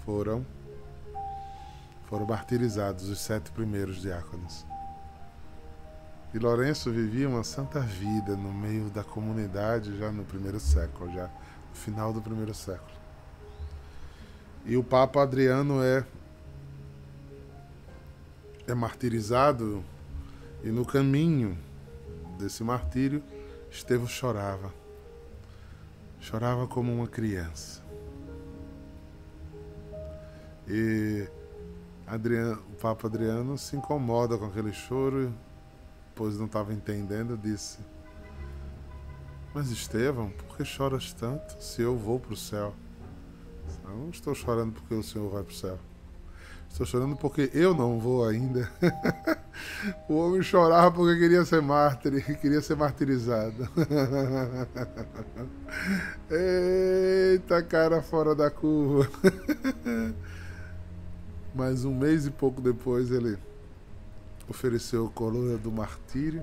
foram 0.02 0.46
foram 2.08 2.24
martirizados 2.24 3.10
os 3.10 3.20
sete 3.20 3.50
primeiros 3.50 4.00
diáconos. 4.00 4.64
E 6.32 6.38
Lourenço 6.38 6.90
vivia 6.90 7.28
uma 7.28 7.44
santa 7.44 7.80
vida 7.80 8.34
no 8.34 8.50
meio 8.50 8.88
da 8.88 9.04
comunidade 9.04 9.98
já 9.98 10.10
no 10.10 10.24
primeiro 10.24 10.58
século, 10.58 11.12
já 11.12 11.24
no 11.24 11.74
final 11.74 12.14
do 12.14 12.22
primeiro 12.22 12.54
século. 12.54 12.98
E 14.64 14.74
o 14.74 14.82
Papa 14.82 15.22
Adriano 15.22 15.82
é 15.82 16.02
é 18.70 18.74
martirizado 18.74 19.84
e 20.62 20.68
no 20.68 20.84
caminho 20.84 21.58
desse 22.38 22.62
martírio 22.62 23.22
Estevão 23.70 24.06
chorava. 24.06 24.72
Chorava 26.18 26.66
como 26.66 26.92
uma 26.92 27.06
criança. 27.06 27.82
E 30.68 31.28
Adriano, 32.06 32.62
o 32.72 32.76
Papa 32.76 33.06
Adriano 33.06 33.56
se 33.56 33.76
incomoda 33.76 34.36
com 34.36 34.46
aquele 34.46 34.72
choro, 34.72 35.32
pois 36.14 36.38
não 36.38 36.46
estava 36.46 36.72
entendendo, 36.72 37.38
disse: 37.38 37.78
Mas 39.54 39.70
Estevão, 39.70 40.30
por 40.30 40.56
que 40.56 40.64
choras 40.64 41.12
tanto 41.12 41.62
se 41.62 41.80
eu 41.80 41.96
vou 41.96 42.20
para 42.20 42.34
o 42.34 42.36
céu? 42.36 42.74
Eu 43.84 43.96
não 43.96 44.10
estou 44.10 44.34
chorando 44.34 44.72
porque 44.72 44.94
o 44.94 45.02
Senhor 45.02 45.30
vai 45.30 45.42
para 45.42 45.52
o 45.52 45.56
céu. 45.56 45.78
Estou 46.70 46.86
chorando 46.86 47.16
porque 47.16 47.50
eu 47.52 47.74
não 47.74 47.98
vou 47.98 48.26
ainda. 48.26 48.70
o 50.08 50.14
homem 50.14 50.40
chorava 50.40 50.90
porque 50.90 51.18
queria 51.18 51.44
ser 51.44 51.60
mártir, 51.60 52.24
queria 52.40 52.62
ser 52.62 52.76
martirizado. 52.76 53.68
Eita, 56.30 57.62
cara 57.64 58.00
fora 58.00 58.34
da 58.34 58.50
curva. 58.50 59.10
Mas 61.54 61.84
um 61.84 61.94
mês 61.94 62.26
e 62.26 62.30
pouco 62.30 62.60
depois 62.60 63.10
ele 63.10 63.36
ofereceu 64.48 65.06
a 65.06 65.10
coluna 65.10 65.58
do 65.58 65.70
martírio, 65.70 66.42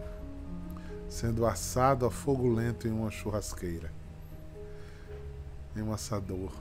sendo 1.09 1.45
assado 1.45 2.05
a 2.05 2.11
fogo 2.11 2.53
lento 2.53 2.87
em 2.87 2.91
uma 2.91 3.09
churrasqueira, 3.09 3.91
em 5.75 5.81
um 5.81 5.93
assador. 5.93 6.51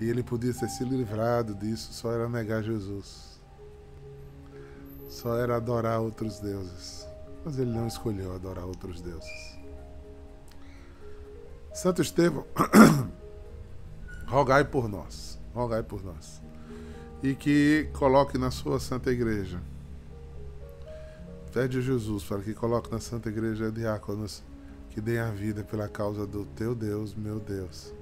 E 0.00 0.08
ele 0.08 0.22
podia 0.22 0.54
ter 0.54 0.68
se 0.68 0.84
livrado 0.84 1.54
disso, 1.54 1.92
só 1.92 2.12
era 2.12 2.28
negar 2.28 2.62
Jesus. 2.62 3.40
Só 5.08 5.36
era 5.36 5.56
adorar 5.56 6.00
outros 6.00 6.38
deuses. 6.38 7.06
Mas 7.44 7.58
ele 7.58 7.70
não 7.70 7.86
escolheu 7.86 8.34
adorar 8.34 8.64
outros 8.64 9.00
deuses. 9.00 9.58
Santo 11.74 12.02
Estevão, 12.02 12.44
rogai 14.26 14.64
por 14.64 14.88
nós, 14.88 15.38
rogai 15.52 15.82
por 15.82 16.04
nós. 16.04 16.40
E 17.22 17.34
que 17.34 17.88
coloque 17.92 18.38
na 18.38 18.50
sua 18.50 18.78
santa 18.78 19.10
igreja. 19.10 19.60
Pede 21.52 21.78
a 21.78 21.80
Jesus 21.80 22.22
para 22.24 22.40
que 22.40 22.54
coloque 22.54 22.90
na 22.90 23.00
santa 23.00 23.28
igreja 23.28 23.72
diáconos 23.72 24.44
que 24.90 25.00
deem 25.00 25.18
a 25.18 25.30
vida 25.30 25.64
pela 25.64 25.88
causa 25.88 26.26
do 26.26 26.44
teu 26.44 26.74
Deus, 26.74 27.14
meu 27.14 27.40
Deus 27.40 27.92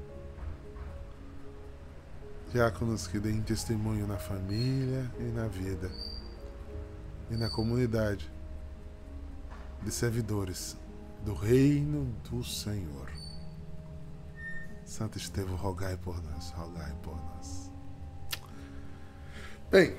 diáconos 2.52 3.06
que 3.06 3.18
deem 3.18 3.42
testemunho 3.42 4.06
na 4.06 4.16
família 4.16 5.10
e 5.18 5.24
na 5.24 5.46
vida 5.46 5.90
e 7.30 7.36
na 7.36 7.50
comunidade 7.50 8.30
de 9.82 9.90
servidores 9.90 10.76
do 11.24 11.34
reino 11.34 12.12
do 12.30 12.42
Senhor. 12.44 13.10
Santo 14.84 15.18
Estevão, 15.18 15.56
rogai 15.56 15.96
por 15.96 16.22
nós, 16.22 16.50
rogai 16.50 16.94
por 17.02 17.16
nós. 17.16 17.70
Bem, 19.70 19.96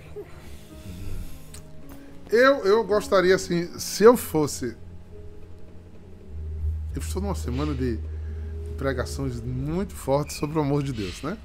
eu, 2.29 2.65
eu 2.65 2.83
gostaria 2.85 3.35
assim, 3.35 3.77
se 3.77 4.03
eu 4.03 4.15
fosse. 4.15 4.75
Eu 6.95 7.01
estou 7.01 7.21
numa 7.21 7.35
semana 7.35 7.75
de 7.75 7.99
pregações 8.77 9.41
muito 9.41 9.93
fortes 9.93 10.37
sobre 10.37 10.57
o 10.57 10.61
amor 10.61 10.81
de 10.83 10.93
Deus, 10.93 11.21
né? 11.21 11.37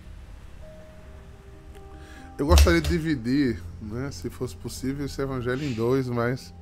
Eu 2.42 2.46
gostaria 2.48 2.80
de 2.80 2.88
dividir, 2.88 3.62
né, 3.80 4.10
se 4.10 4.28
fosse 4.28 4.56
possível, 4.56 5.06
esse 5.06 5.22
evangelho 5.22 5.62
em 5.62 5.72
dois, 5.72 6.08
mas 6.08 6.52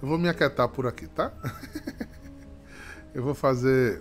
eu 0.00 0.06
vou 0.06 0.16
me 0.16 0.28
aquietar 0.28 0.68
por 0.68 0.86
aqui, 0.86 1.08
tá? 1.08 1.32
eu 3.12 3.24
vou 3.24 3.34
fazer 3.34 4.00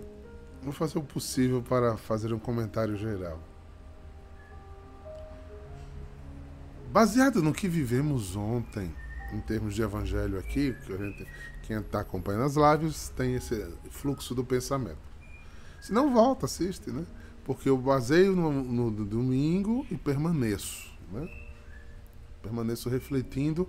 vou 0.62 0.72
fazer 0.72 0.99
o 0.99 1.01
possível 1.01 1.64
para 1.64 1.97
fazer 1.97 2.32
um 2.32 2.38
comentário 2.38 2.95
geral. 2.95 3.41
Baseado 6.91 7.41
no 7.41 7.53
que 7.53 7.68
vivemos 7.68 8.36
ontem, 8.36 8.93
em 9.34 9.41
termos 9.41 9.74
de 9.74 9.82
evangelho 9.82 10.38
aqui, 10.38 10.76
que 10.86 10.93
a 10.93 10.97
gente, 10.97 11.28
quem 11.64 11.80
está 11.80 12.01
acompanhando 12.01 12.43
as 12.43 12.55
lives 12.55 13.09
tem 13.18 13.34
esse 13.34 13.68
fluxo 13.89 14.36
do 14.36 14.45
pensamento. 14.45 15.01
Se 15.82 15.91
não, 15.91 16.14
volta, 16.14 16.45
assiste, 16.45 16.91
né? 16.91 17.03
Porque 17.44 17.70
eu 17.70 17.78
baseio 17.78 18.36
no, 18.36 18.52
no, 18.52 19.06
domingo 19.06 19.86
e 19.89 19.96
permaneço. 19.96 20.92
Né? 21.12 21.30
Permaneço 22.42 22.89
refletindo 22.89 23.68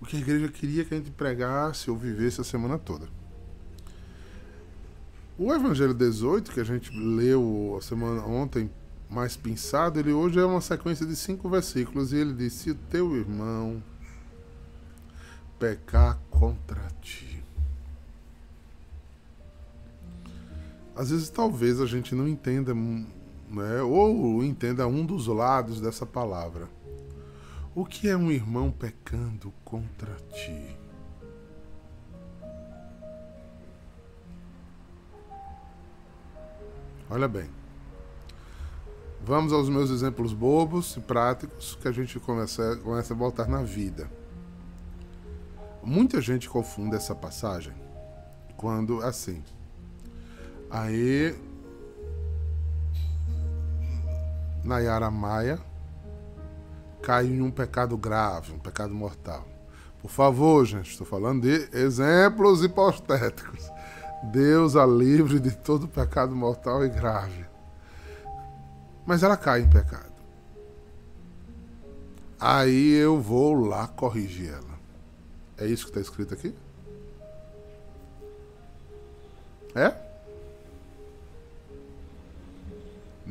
o 0.00 0.06
que 0.06 0.16
a 0.16 0.20
igreja 0.20 0.48
queria 0.48 0.84
que 0.84 0.94
a 0.94 0.96
gente 0.96 1.10
pregasse 1.10 1.90
ou 1.90 1.96
vivesse 1.96 2.40
a 2.40 2.44
semana 2.44 2.78
toda. 2.78 3.08
O 5.36 5.52
Evangelho 5.54 5.94
18, 5.94 6.50
que 6.50 6.60
a 6.60 6.64
gente 6.64 6.90
leu 6.96 7.76
a 7.78 7.82
semana 7.82 8.22
ontem, 8.24 8.70
mais 9.08 9.36
pensado, 9.36 9.98
ele 9.98 10.12
hoje 10.12 10.38
é 10.38 10.44
uma 10.44 10.60
sequência 10.60 11.06
de 11.06 11.16
cinco 11.16 11.48
versículos 11.48 12.12
e 12.12 12.16
ele 12.16 12.32
diz: 12.32 12.52
Se 12.52 12.70
o 12.72 12.74
teu 12.74 13.16
irmão 13.16 13.82
pecar 15.58 16.18
contra 16.30 16.80
ti. 17.00 17.27
Às 20.98 21.10
vezes 21.10 21.30
talvez 21.30 21.80
a 21.80 21.86
gente 21.86 22.12
não 22.12 22.26
entenda, 22.26 22.74
né, 22.74 23.80
ou 23.82 24.42
entenda 24.42 24.84
um 24.88 25.06
dos 25.06 25.28
lados 25.28 25.80
dessa 25.80 26.04
palavra. 26.04 26.68
O 27.72 27.84
que 27.84 28.08
é 28.08 28.16
um 28.16 28.32
irmão 28.32 28.72
pecando 28.72 29.54
contra 29.64 30.12
ti? 30.32 30.76
Olha 37.08 37.28
bem. 37.28 37.48
Vamos 39.22 39.52
aos 39.52 39.68
meus 39.68 39.90
exemplos 39.90 40.32
bobos 40.32 40.96
e 40.96 41.00
práticos 41.00 41.78
que 41.80 41.86
a 41.86 41.92
gente 41.92 42.18
começa, 42.18 42.76
começa 42.78 43.14
a 43.14 43.16
voltar 43.16 43.46
na 43.46 43.62
vida. 43.62 44.10
Muita 45.80 46.20
gente 46.20 46.50
confunde 46.50 46.96
essa 46.96 47.14
passagem 47.14 47.74
quando 48.56 49.00
assim. 49.00 49.44
Aí. 50.70 51.34
Nayara 54.64 55.10
Maia 55.10 55.58
caiu 57.02 57.34
em 57.36 57.42
um 57.42 57.50
pecado 57.50 57.96
grave, 57.96 58.52
um 58.52 58.58
pecado 58.58 58.92
mortal. 58.92 59.46
Por 60.00 60.10
favor, 60.10 60.64
gente, 60.66 60.90
estou 60.90 61.06
falando 61.06 61.42
de 61.42 61.68
exemplos 61.76 62.62
hipotéticos. 62.62 63.70
Deus 64.24 64.76
a 64.76 64.84
livre 64.84 65.40
de 65.40 65.52
todo 65.52 65.88
pecado 65.88 66.34
mortal 66.34 66.84
e 66.84 66.88
grave. 66.88 67.46
Mas 69.06 69.22
ela 69.22 69.36
cai 69.36 69.62
em 69.62 69.68
pecado. 69.68 70.12
Aí 72.38 72.92
eu 72.92 73.20
vou 73.20 73.54
lá 73.54 73.88
corrigir 73.88 74.50
ela. 74.52 74.78
É 75.56 75.66
isso 75.66 75.84
que 75.84 75.90
está 75.90 76.00
escrito 76.00 76.34
aqui? 76.34 76.54
É? 79.74 80.07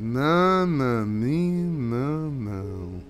Nanani, 0.00 1.50
não, 1.50 2.30
não. 2.30 3.02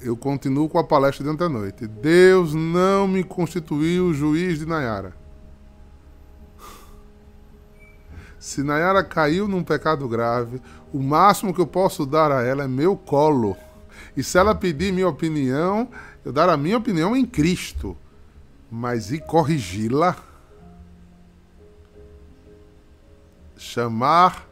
Eu 0.00 0.16
continuo 0.16 0.70
com 0.70 0.78
a 0.78 0.84
palestra 0.84 1.22
de 1.22 1.30
ontem 1.30 1.44
à 1.44 1.48
noite. 1.50 1.86
Deus 1.86 2.54
não 2.54 3.06
me 3.06 3.22
constituiu 3.22 4.14
juiz 4.14 4.58
de 4.58 4.64
Nayara. 4.64 5.14
Se 8.38 8.62
Nayara 8.62 9.04
caiu 9.04 9.46
num 9.46 9.62
pecado 9.62 10.08
grave, 10.08 10.62
o 10.92 11.02
máximo 11.02 11.52
que 11.52 11.60
eu 11.60 11.66
posso 11.66 12.06
dar 12.06 12.32
a 12.32 12.42
ela 12.42 12.64
é 12.64 12.68
meu 12.68 12.96
colo. 12.96 13.54
E 14.16 14.22
se 14.22 14.38
ela 14.38 14.54
pedir 14.54 14.92
minha 14.92 15.08
opinião, 15.08 15.88
eu 16.24 16.32
dar 16.32 16.48
a 16.48 16.56
minha 16.56 16.78
opinião 16.78 17.14
em 17.14 17.26
Cristo. 17.26 17.94
Mas 18.70 19.12
e 19.12 19.18
corrigi-la? 19.18 20.27
Chamar 23.58 24.48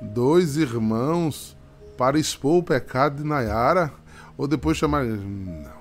dois 0.00 0.56
irmãos 0.56 1.56
para 1.96 2.18
expor 2.18 2.58
o 2.58 2.62
pecado 2.62 3.22
de 3.22 3.28
Nayara 3.28 3.92
ou 4.38 4.48
depois 4.48 4.76
chamar. 4.76 5.04
Não. 5.04 5.80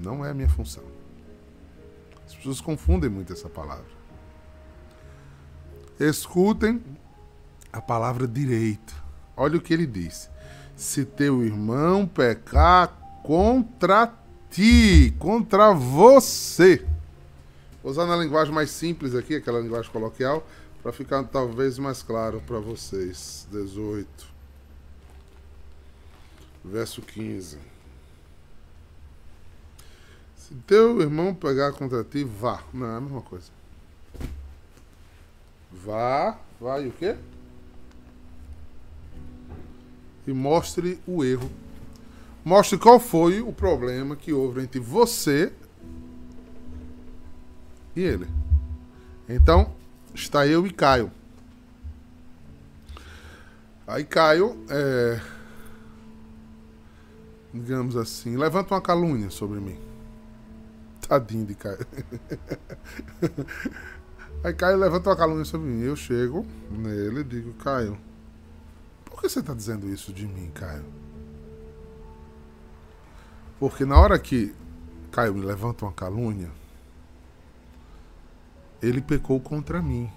Não 0.00 0.24
é 0.24 0.30
a 0.30 0.34
minha 0.34 0.48
função. 0.48 0.84
As 2.26 2.34
pessoas 2.34 2.60
confundem 2.60 3.10
muito 3.10 3.32
essa 3.32 3.48
palavra. 3.48 3.84
Escutem 5.98 6.82
a 7.72 7.80
palavra 7.80 8.26
direito. 8.26 8.94
Olha 9.36 9.56
o 9.58 9.60
que 9.60 9.72
ele 9.72 9.86
diz. 9.86 10.30
Se 10.76 11.04
teu 11.04 11.44
irmão 11.44 12.06
pecar 12.06 12.88
contra 13.22 14.12
ti, 14.50 15.14
contra 15.18 15.72
você. 15.72 16.84
Vou 17.82 17.90
usar 17.90 18.06
na 18.06 18.16
linguagem 18.16 18.54
mais 18.54 18.70
simples 18.70 19.14
aqui, 19.14 19.34
aquela 19.34 19.60
linguagem 19.60 19.90
coloquial, 19.90 20.46
para 20.82 20.92
ficar 20.92 21.22
talvez 21.24 21.78
mais 21.78 22.02
claro 22.02 22.42
para 22.46 22.58
vocês. 22.58 23.46
18, 23.50 24.08
verso 26.64 27.00
15. 27.00 27.58
Se 30.36 30.54
teu 30.66 31.00
irmão 31.00 31.34
pegar 31.34 31.72
contra 31.72 32.02
ti, 32.02 32.24
vá. 32.24 32.62
Não, 32.74 32.86
é 32.86 32.96
a 32.96 33.00
mesma 33.00 33.22
coisa. 33.22 33.50
Vá, 35.70 36.38
vai 36.60 36.88
o 36.88 36.92
quê? 36.92 37.16
E 40.26 40.32
mostre 40.32 41.00
o 41.06 41.24
erro. 41.24 41.50
Mostre 42.44 42.76
qual 42.76 42.98
foi 42.98 43.40
o 43.40 43.52
problema 43.52 44.16
que 44.16 44.32
houve 44.32 44.62
entre 44.62 44.80
você 44.80 45.52
e 47.94 48.00
ele. 48.00 48.26
Então, 49.28 49.72
está 50.14 50.46
eu 50.46 50.66
e 50.66 50.70
Caio. 50.70 51.10
Aí 53.86 54.04
Caio, 54.04 54.56
é, 54.70 55.20
digamos 57.52 57.96
assim, 57.96 58.36
levanta 58.36 58.74
uma 58.74 58.80
calúnia 58.80 59.30
sobre 59.30 59.60
mim. 59.60 59.78
Tadinho 61.06 61.44
de 61.44 61.54
Caio. 61.54 61.86
Aí 64.44 64.54
Caio 64.54 64.78
levanta 64.78 65.10
uma 65.10 65.16
calúnia 65.16 65.44
sobre 65.44 65.68
mim. 65.68 65.82
Eu 65.82 65.94
chego 65.94 66.46
nele 66.70 67.20
e 67.20 67.24
digo, 67.24 67.52
Caio, 67.54 67.98
por 69.04 69.20
que 69.20 69.28
você 69.28 69.40
está 69.40 69.54
dizendo 69.54 69.88
isso 69.88 70.12
de 70.12 70.26
mim, 70.26 70.50
Caio? 70.54 70.84
Porque 73.58 73.84
na 73.84 74.00
hora 74.00 74.18
que 74.18 74.54
Caio 75.10 75.34
me 75.34 75.44
levanta 75.44 75.84
uma 75.84 75.92
calúnia, 75.92 76.50
ele 78.82 79.00
pecou 79.00 79.38
contra 79.40 79.80
mim. 79.80 80.10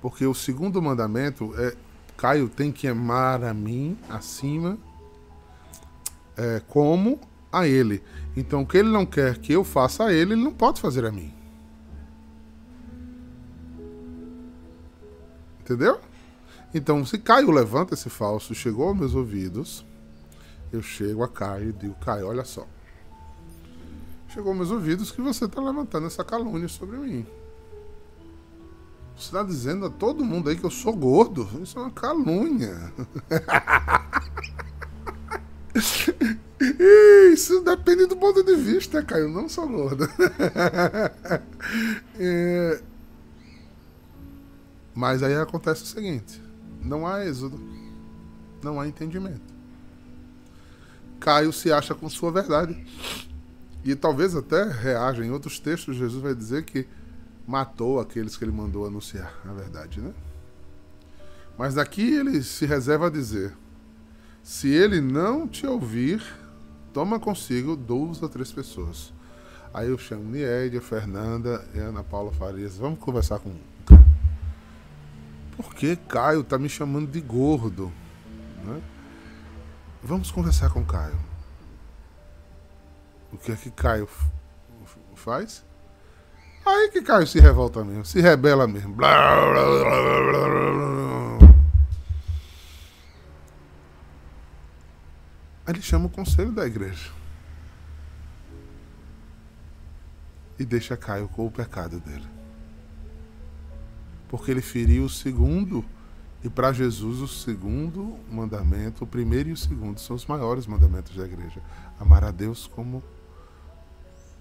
Porque 0.00 0.24
o 0.26 0.34
segundo 0.34 0.80
mandamento 0.80 1.52
é 1.58 1.74
Caio 2.16 2.48
tem 2.48 2.70
que 2.70 2.86
amar 2.86 3.42
a 3.42 3.52
mim 3.52 3.98
acima 4.08 4.78
é, 6.36 6.62
como 6.68 7.20
a 7.50 7.66
ele. 7.66 8.02
Então 8.36 8.62
o 8.62 8.66
que 8.66 8.78
ele 8.78 8.90
não 8.90 9.04
quer 9.04 9.38
que 9.38 9.52
eu 9.52 9.64
faça 9.64 10.04
a 10.04 10.12
ele, 10.12 10.34
ele 10.34 10.44
não 10.44 10.52
pode 10.52 10.80
fazer 10.80 11.04
a 11.04 11.10
mim. 11.10 11.32
Entendeu? 15.60 15.98
Então, 16.74 17.06
se 17.06 17.16
Caio 17.18 17.50
levanta 17.50 17.94
esse 17.94 18.10
falso, 18.10 18.54
chegou 18.54 18.88
aos 18.88 18.98
meus 18.98 19.14
ouvidos, 19.14 19.86
eu 20.72 20.82
chego 20.82 21.22
a 21.22 21.28
Caio 21.28 21.70
e 21.70 21.72
digo, 21.72 21.94
Caio, 22.04 22.26
olha 22.26 22.44
só. 22.44 22.66
Chegou 24.28 24.50
aos 24.50 24.58
meus 24.58 24.70
ouvidos 24.70 25.10
que 25.10 25.22
você 25.22 25.46
está 25.46 25.62
levantando 25.62 26.06
essa 26.06 26.24
calúnia 26.24 26.68
sobre 26.68 26.98
mim. 26.98 27.24
Você 29.16 29.26
está 29.26 29.42
dizendo 29.42 29.86
a 29.86 29.90
todo 29.90 30.24
mundo 30.24 30.50
aí 30.50 30.56
que 30.56 30.64
eu 30.64 30.70
sou 30.70 30.94
gordo. 30.94 31.48
Isso 31.62 31.78
é 31.78 31.82
uma 31.82 31.90
calúnia. 31.90 32.92
Isso 37.32 37.60
depende 37.62 38.06
do 38.06 38.16
ponto 38.16 38.42
de 38.42 38.56
vista, 38.56 39.02
Caio. 39.02 39.28
Não 39.28 39.48
sou 39.48 39.68
gordo. 39.68 40.08
É... 42.16 42.80
Mas 44.94 45.22
aí 45.22 45.34
acontece 45.34 45.82
o 45.82 45.86
seguinte: 45.86 46.40
não 46.82 47.06
há 47.06 47.24
êxodo, 47.24 47.58
não 48.62 48.78
há 48.78 48.86
entendimento. 48.86 49.54
Caio 51.18 51.52
se 51.52 51.72
acha 51.72 51.94
com 51.94 52.08
sua 52.08 52.30
verdade. 52.30 52.76
E 53.82 53.94
talvez 53.94 54.36
até 54.36 54.64
reaja. 54.64 55.24
Em 55.24 55.30
outros 55.30 55.58
textos, 55.58 55.96
Jesus 55.96 56.22
vai 56.22 56.34
dizer 56.34 56.64
que 56.64 56.86
matou 57.46 58.00
aqueles 58.00 58.36
que 58.36 58.44
ele 58.44 58.52
mandou 58.52 58.86
anunciar 58.86 59.32
a 59.44 59.52
verdade, 59.52 60.00
né? 60.00 60.12
Mas 61.56 61.74
daqui 61.74 62.14
ele 62.14 62.42
se 62.42 62.66
reserva 62.66 63.06
a 63.06 63.10
dizer: 63.10 63.54
se 64.42 64.68
ele 64.68 65.00
não 65.00 65.46
te 65.46 65.66
ouvir, 65.66 66.22
toma 66.92 67.20
consigo 67.20 67.76
duas 67.76 68.22
ou 68.22 68.28
três 68.28 68.50
pessoas. 68.50 69.12
Aí 69.72 69.88
eu 69.88 69.98
chamo 69.98 70.24
Niédia, 70.24 70.80
Fernanda 70.80 71.66
e 71.74 71.78
Ana 71.78 72.04
Paula 72.04 72.32
Farias. 72.32 72.76
Vamos 72.76 72.98
conversar 72.98 73.40
com. 73.40 73.54
Por 75.56 75.74
que 75.74 75.96
Caio 75.96 76.44
tá 76.44 76.58
me 76.58 76.68
chamando 76.68 77.10
de 77.10 77.20
gordo? 77.20 77.92
Né? 78.64 78.82
Vamos 80.02 80.30
conversar 80.30 80.70
com 80.70 80.84
Caio. 80.84 81.18
O 83.32 83.36
que 83.36 83.50
é 83.50 83.56
que 83.56 83.70
Caio 83.70 84.08
faz? 85.14 85.64
Aí 86.66 86.88
que 86.90 87.02
Caio 87.02 87.26
se 87.26 87.38
revolta 87.38 87.84
mesmo, 87.84 88.04
se 88.04 88.20
rebela 88.20 88.66
mesmo. 88.66 88.94
Blá, 88.94 89.52
blá, 89.52 89.64
blá, 89.64 90.64
Aí 95.66 95.72
ele 95.72 95.82
chama 95.82 96.06
o 96.06 96.10
conselho 96.10 96.52
da 96.52 96.66
igreja. 96.66 97.10
E 100.58 100.64
deixa 100.64 100.96
Caio 100.96 101.28
com 101.28 101.46
o 101.46 101.50
pecado 101.50 102.00
dele. 102.00 102.26
Porque 104.28 104.50
ele 104.50 104.62
feriu 104.62 105.04
o 105.04 105.08
segundo, 105.08 105.84
e 106.42 106.48
para 106.48 106.72
Jesus 106.72 107.20
o 107.20 107.28
segundo 107.28 108.18
mandamento, 108.30 109.04
o 109.04 109.06
primeiro 109.06 109.50
e 109.50 109.52
o 109.52 109.56
segundo, 109.56 109.98
são 110.00 110.16
os 110.16 110.26
maiores 110.26 110.66
mandamentos 110.66 111.16
da 111.16 111.24
igreja. 111.24 111.60
Amar 111.98 112.24
a 112.24 112.30
Deus 112.30 112.66
como 112.66 113.02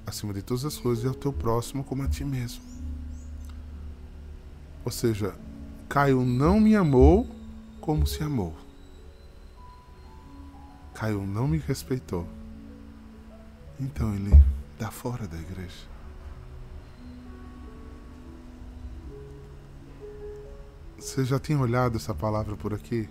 acima 0.05 0.33
de 0.33 0.41
todas 0.41 0.65
as 0.65 0.77
coisas 0.77 1.03
e 1.03 1.07
ao 1.07 1.13
teu 1.13 1.31
próximo 1.31 1.83
como 1.83 2.03
a 2.03 2.07
ti 2.07 2.23
mesmo. 2.23 2.63
Ou 4.85 4.91
seja, 4.91 5.35
Caio 5.87 6.23
não 6.23 6.59
me 6.59 6.75
amou 6.75 7.27
como 7.79 8.05
se 8.05 8.23
amou. 8.23 8.55
Caio 10.93 11.25
não 11.25 11.47
me 11.47 11.57
respeitou. 11.57 12.27
Então 13.79 14.13
ele 14.13 14.31
dá 14.77 14.91
fora 14.91 15.27
da 15.27 15.37
igreja. 15.37 15.93
Você 20.97 21.25
já 21.25 21.37
tinha 21.37 21.59
olhado 21.59 21.97
essa 21.97 22.13
palavra 22.13 22.55
por 22.55 22.73
aqui? 22.73 23.09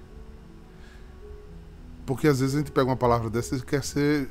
Porque 2.07 2.27
às 2.27 2.41
vezes 2.41 2.55
a 2.55 2.59
gente 2.59 2.73
pega 2.73 2.87
uma 2.87 2.97
palavra 2.97 3.29
dessa 3.29 3.55
e 3.55 3.63
quer 3.63 3.85
ser 3.85 4.29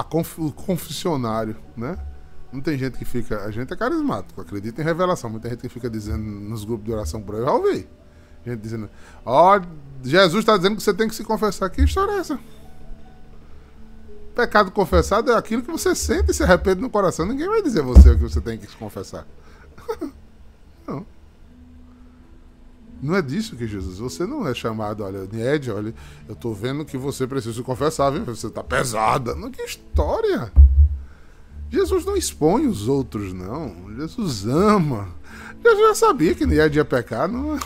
a 0.00 0.04
conf, 0.04 0.38
o 0.38 0.50
confessionário, 0.50 1.56
né? 1.76 1.98
Não 2.50 2.60
tem 2.60 2.76
gente 2.78 2.98
que 2.98 3.04
fica. 3.04 3.44
A 3.44 3.50
gente 3.50 3.72
é 3.72 3.76
carismático, 3.76 4.40
acredita 4.40 4.80
em 4.80 4.84
revelação. 4.84 5.28
Muita 5.28 5.48
gente 5.50 5.60
que 5.60 5.68
fica 5.68 5.90
dizendo 5.90 6.24
nos 6.24 6.64
grupos 6.64 6.86
de 6.86 6.92
oração 6.92 7.22
por 7.22 7.34
aí, 7.34 7.40
eu 7.42 7.46
já 7.46 7.52
ouvi. 7.52 7.88
Gente 8.44 8.60
dizendo, 8.60 8.90
ó, 9.24 9.58
oh, 9.58 9.62
Jesus 10.02 10.40
está 10.40 10.56
dizendo 10.56 10.76
que 10.76 10.82
você 10.82 10.94
tem 10.94 11.06
que 11.06 11.14
se 11.14 11.22
confessar. 11.22 11.68
Que 11.68 11.82
história 11.82 12.12
é 12.12 12.18
essa? 12.18 12.40
Pecado 14.34 14.70
confessado 14.70 15.30
é 15.30 15.36
aquilo 15.36 15.62
que 15.62 15.70
você 15.70 15.94
sente 15.94 16.30
e 16.30 16.34
se 16.34 16.42
arrepende 16.42 16.80
no 16.80 16.88
coração. 16.88 17.26
Ninguém 17.26 17.46
vai 17.46 17.62
dizer 17.62 17.82
você 17.82 18.10
o 18.10 18.16
que 18.16 18.22
você 18.22 18.40
tem 18.40 18.56
que 18.56 18.66
se 18.66 18.76
confessar. 18.76 19.26
não. 20.88 21.04
Não 23.02 23.14
é 23.14 23.22
disso 23.22 23.56
que 23.56 23.66
Jesus. 23.66 23.98
Você 23.98 24.26
não 24.26 24.46
é 24.46 24.54
chamado, 24.54 25.02
olha, 25.02 25.26
Nied, 25.30 25.70
olha, 25.70 25.94
eu 26.28 26.34
tô 26.34 26.52
vendo 26.52 26.84
que 26.84 26.98
você 26.98 27.26
precisa 27.26 27.62
confessar, 27.62 28.10
viu? 28.10 28.24
Você 28.24 28.50
tá 28.50 28.62
pesada. 28.62 29.34
Não, 29.34 29.50
que 29.50 29.62
história! 29.62 30.52
Jesus 31.70 32.04
não 32.04 32.16
expõe 32.16 32.66
os 32.66 32.88
outros, 32.88 33.32
não. 33.32 33.74
Jesus 33.96 34.44
ama. 34.44 35.08
Jesus 35.64 35.88
já 35.88 35.94
sabia 35.94 36.34
que 36.34 36.44
Nied 36.44 36.76
ia 36.76 36.84
pecar. 36.84 37.28
Não... 37.28 37.58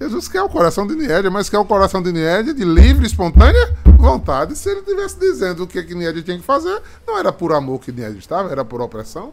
Jesus 0.00 0.28
quer 0.28 0.42
o 0.42 0.48
coração 0.48 0.86
de 0.86 0.94
Nied, 0.94 1.28
mas 1.28 1.50
quer 1.50 1.58
o 1.58 1.64
coração 1.64 2.00
de 2.00 2.12
Nied 2.12 2.54
de 2.54 2.64
livre, 2.64 3.04
espontânea 3.04 3.76
vontade. 3.98 4.56
Se 4.56 4.70
ele 4.70 4.80
estivesse 4.80 5.18
dizendo 5.18 5.64
o 5.64 5.66
que, 5.66 5.82
que 5.82 5.94
Nied 5.94 6.22
tinha 6.22 6.38
que 6.38 6.44
fazer, 6.44 6.80
não 7.04 7.18
era 7.18 7.32
por 7.32 7.52
amor 7.52 7.80
que 7.80 7.90
Nied 7.90 8.16
estava, 8.16 8.50
era 8.50 8.64
por 8.64 8.80
opressão. 8.80 9.32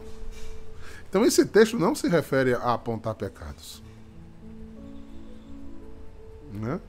Então 1.08 1.24
esse 1.24 1.46
texto 1.46 1.78
não 1.78 1.94
se 1.94 2.08
refere 2.08 2.54
a 2.54 2.74
apontar 2.74 3.14
pecados. 3.14 3.85
Né? 6.56 6.80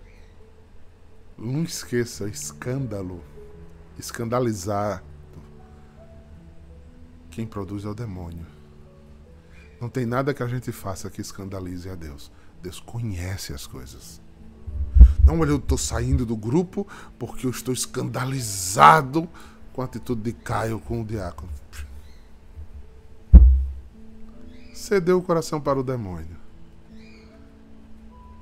Não 1.38 1.63
esqueça, 1.63 2.28
escândalo, 2.28 3.24
escandalizar. 3.97 5.03
Quem 7.30 7.45
produz 7.45 7.86
é 7.86 7.89
o 7.89 7.93
demônio. 7.93 8.45
Não 9.80 9.89
tem 9.89 10.05
nada 10.05 10.34
que 10.34 10.41
a 10.41 10.47
gente 10.47 10.72
faça 10.72 11.09
que 11.09 11.22
escandalize 11.22 11.88
a 11.88 11.95
Deus. 11.95 12.32
Deus 12.61 12.80
conhece 12.80 13.53
as 13.53 13.68
coisas. 13.68 14.20
Não, 15.24 15.39
olha, 15.39 15.51
eu 15.51 15.57
estou 15.57 15.78
saindo 15.78 16.26
do 16.26 16.36
grupo 16.36 16.88
porque 17.20 17.45
eu 17.45 17.51
estou 17.51 17.74
escandalizado 17.74 19.30
com 19.74 19.82
a 19.82 19.86
atitude 19.86 20.22
de 20.22 20.34
Caio 20.34 20.80
com 20.80 21.01
o 21.01 21.05
diácono. 21.05 21.51
Cedeu 24.74 25.20
o 25.20 25.22
coração 25.22 25.61
para 25.61 25.80
o 25.80 25.84
demônio. 25.84 26.38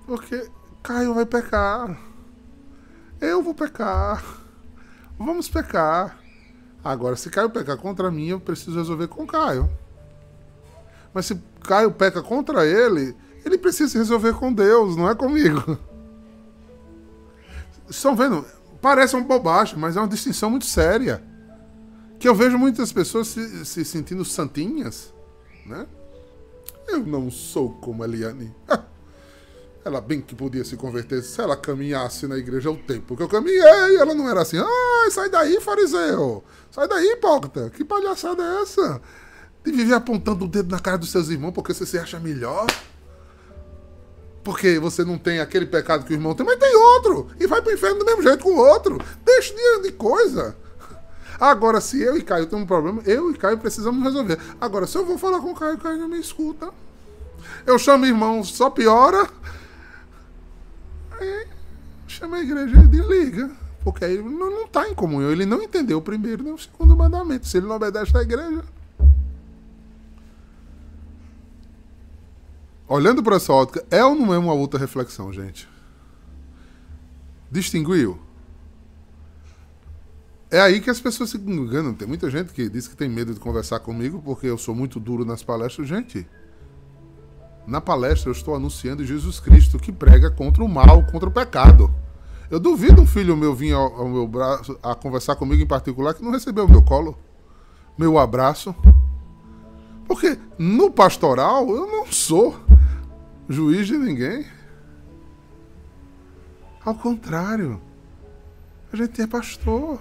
Porque 0.05 0.49
Caio 0.85 1.15
vai 1.15 1.25
pecar. 1.25 1.99
Eu 3.19 3.41
vou 3.41 3.55
pecar. 3.55 4.23
Vamos 5.17 5.49
pecar. 5.49 6.19
Agora, 6.83 7.15
se 7.15 7.27
Caio 7.31 7.49
pecar 7.49 7.75
contra 7.75 8.11
mim, 8.11 8.27
eu 8.27 8.39
preciso 8.39 8.77
resolver 8.77 9.07
com 9.07 9.25
Caio. 9.25 9.67
Mas 11.11 11.25
se 11.25 11.41
Caio 11.63 11.91
peca 11.91 12.21
contra 12.21 12.67
ele, 12.67 13.17
ele 13.43 13.57
precisa 13.57 13.97
resolver 13.97 14.33
com 14.33 14.53
Deus, 14.53 14.95
não 14.95 15.09
é 15.09 15.15
comigo. 15.15 15.75
Estão 17.89 18.15
vendo? 18.15 18.45
Parece 18.79 19.15
uma 19.15 19.25
bobagem, 19.25 19.79
mas 19.79 19.97
é 19.97 19.99
uma 19.99 20.07
distinção 20.07 20.51
muito 20.51 20.67
séria. 20.67 21.23
Que 22.19 22.29
eu 22.29 22.35
vejo 22.35 22.59
muitas 22.59 22.93
pessoas 22.93 23.29
se, 23.29 23.65
se 23.65 23.83
sentindo 23.83 24.23
santinhas, 24.23 25.11
né? 25.65 25.87
Eu 26.87 27.03
não 27.03 27.31
sou 27.31 27.71
como 27.73 28.03
Eliane. 28.03 28.53
Ela 29.85 30.01
bem 30.01 30.19
que 30.19 30.33
podia 30.33 30.65
se 30.65 30.75
converter 30.75 31.21
se 31.21 31.39
ela 31.39 31.55
caminhasse 31.55 32.25
na 32.25 32.35
igreja 32.35 32.71
o 32.71 32.75
tempo 32.75 33.15
que 33.15 33.21
eu 33.21 33.29
caminhei. 33.29 33.61
Ela 33.99 34.15
não 34.15 34.27
era 34.27 34.41
assim. 34.41 34.57
Ai, 34.57 35.11
sai 35.11 35.29
daí, 35.29 35.61
fariseu. 35.61 36.43
Sai 36.71 36.87
daí, 36.87 37.11
hipócrita. 37.11 37.69
Que 37.69 37.85
palhaçada 37.85 38.41
é 38.41 38.61
essa? 38.63 38.99
De 39.63 39.71
viver 39.71 39.93
apontando 39.93 40.45
o 40.45 40.47
dedo 40.47 40.71
na 40.71 40.79
cara 40.79 40.97
dos 40.97 41.11
seus 41.11 41.29
irmãos 41.29 41.51
porque 41.51 41.71
você 41.71 41.85
se 41.85 41.99
acha 41.99 42.19
melhor. 42.19 42.65
Porque 44.43 44.79
você 44.79 45.05
não 45.05 45.19
tem 45.19 45.39
aquele 45.39 45.67
pecado 45.67 46.03
que 46.03 46.13
o 46.13 46.15
irmão 46.15 46.33
tem, 46.33 46.43
mas 46.43 46.57
tem 46.57 46.75
outro. 46.75 47.27
E 47.39 47.45
vai 47.45 47.61
pro 47.61 47.71
inferno 47.71 47.99
do 47.99 48.05
mesmo 48.05 48.23
jeito 48.23 48.43
com 48.43 48.55
o 48.55 48.57
outro. 48.57 48.99
Deixa 49.23 49.53
de, 49.83 49.91
coisa. 49.91 50.57
Agora, 51.39 51.79
se 51.79 52.01
eu 52.01 52.17
e 52.17 52.23
Caio 52.23 52.47
temos 52.47 52.63
um 52.63 52.67
problema, 52.67 53.03
eu 53.05 53.29
e 53.29 53.35
Caio 53.35 53.59
precisamos 53.59 54.03
resolver. 54.03 54.39
Agora, 54.59 54.87
se 54.87 54.97
eu 54.97 55.05
vou 55.05 55.19
falar 55.19 55.39
com 55.41 55.51
o 55.51 55.55
Caio, 55.55 55.75
o 55.75 55.79
Caio 55.79 55.99
não 55.99 56.07
me 56.07 56.19
escuta. 56.19 56.71
Eu 57.67 57.77
chamo 57.77 58.07
irmão, 58.07 58.43
só 58.43 58.71
piora. 58.71 59.29
Aí, 61.19 61.47
chama 62.07 62.37
a 62.37 62.41
igreja 62.41 62.77
e 62.79 62.87
desliga. 62.87 63.51
Porque 63.83 64.03
aí 64.03 64.17
não 64.21 64.65
está 64.65 64.89
em 64.89 64.95
comunhão. 64.95 65.31
Ele 65.31 65.45
não 65.45 65.61
entendeu 65.61 65.99
o 65.99 66.01
primeiro 66.01 66.43
nem 66.43 66.53
o 66.53 66.57
segundo 66.57 66.95
mandamento. 66.95 67.47
Se 67.47 67.57
ele 67.57 67.67
não 67.67 67.75
obedece 67.75 68.17
à 68.17 68.21
igreja. 68.21 68.63
Olhando 72.87 73.23
para 73.23 73.35
essa 73.35 73.51
ótica, 73.53 73.85
é 73.89 74.03
ou 74.03 74.15
não 74.15 74.33
é 74.33 74.37
uma 74.37 74.53
outra 74.53 74.79
reflexão, 74.79 75.31
gente? 75.31 75.67
Distinguiu? 77.51 78.19
É 80.51 80.61
aí 80.61 80.79
que 80.79 80.89
as 80.89 80.99
pessoas 80.99 81.31
se 81.31 81.37
enganam. 81.37 81.93
Tem 81.93 82.07
muita 82.07 82.29
gente 82.29 82.53
que 82.53 82.69
diz 82.69 82.87
que 82.87 82.95
tem 82.95 83.09
medo 83.09 83.33
de 83.33 83.39
conversar 83.39 83.79
comigo 83.79 84.21
porque 84.23 84.47
eu 84.47 84.57
sou 84.57 84.73
muito 84.73 84.99
duro 84.99 85.25
nas 85.25 85.43
palestras. 85.43 85.87
Gente, 85.87 86.27
na 87.67 87.81
palestra 87.81 88.29
eu 88.29 88.33
estou 88.33 88.55
anunciando 88.55 89.05
Jesus 89.05 89.39
Cristo 89.39 89.79
que 89.79 89.91
prega 89.91 90.29
contra 90.29 90.63
o 90.63 90.67
mal, 90.67 91.03
contra 91.07 91.29
o 91.29 91.31
pecado. 91.31 91.93
Eu 92.49 92.59
duvido 92.59 93.01
um 93.01 93.07
filho 93.07 93.35
meu 93.35 93.55
vir 93.55 93.73
ao, 93.73 94.01
ao 94.01 94.07
meu 94.07 94.27
braço 94.27 94.77
a 94.83 94.93
conversar 94.93 95.35
comigo 95.35 95.61
em 95.61 95.67
particular 95.67 96.13
que 96.13 96.23
não 96.23 96.31
recebeu 96.31 96.65
o 96.65 96.69
meu 96.69 96.81
colo, 96.81 97.17
meu 97.97 98.19
abraço. 98.19 98.75
Porque 100.07 100.37
no 100.57 100.91
pastoral 100.91 101.67
eu 101.69 101.87
não 101.87 102.05
sou 102.05 102.55
juiz 103.49 103.87
de 103.87 103.97
ninguém. 103.97 104.45
Ao 106.83 106.93
contrário, 106.93 107.81
a 108.93 108.95
gente 108.95 109.19
é 109.19 109.25
pastor. 109.25 109.99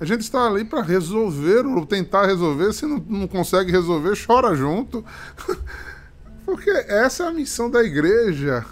A 0.00 0.04
gente 0.04 0.22
está 0.22 0.48
ali 0.48 0.64
para 0.64 0.82
resolver 0.82 1.64
ou 1.64 1.86
tentar 1.86 2.26
resolver. 2.26 2.72
Se 2.72 2.84
não, 2.84 2.98
não 3.08 3.28
consegue 3.28 3.70
resolver, 3.70 4.18
chora 4.26 4.52
junto. 4.56 5.04
Porque 6.52 6.68
essa 6.86 7.24
é 7.24 7.26
a 7.28 7.32
missão 7.32 7.70
da 7.70 7.82
igreja. 7.82 8.62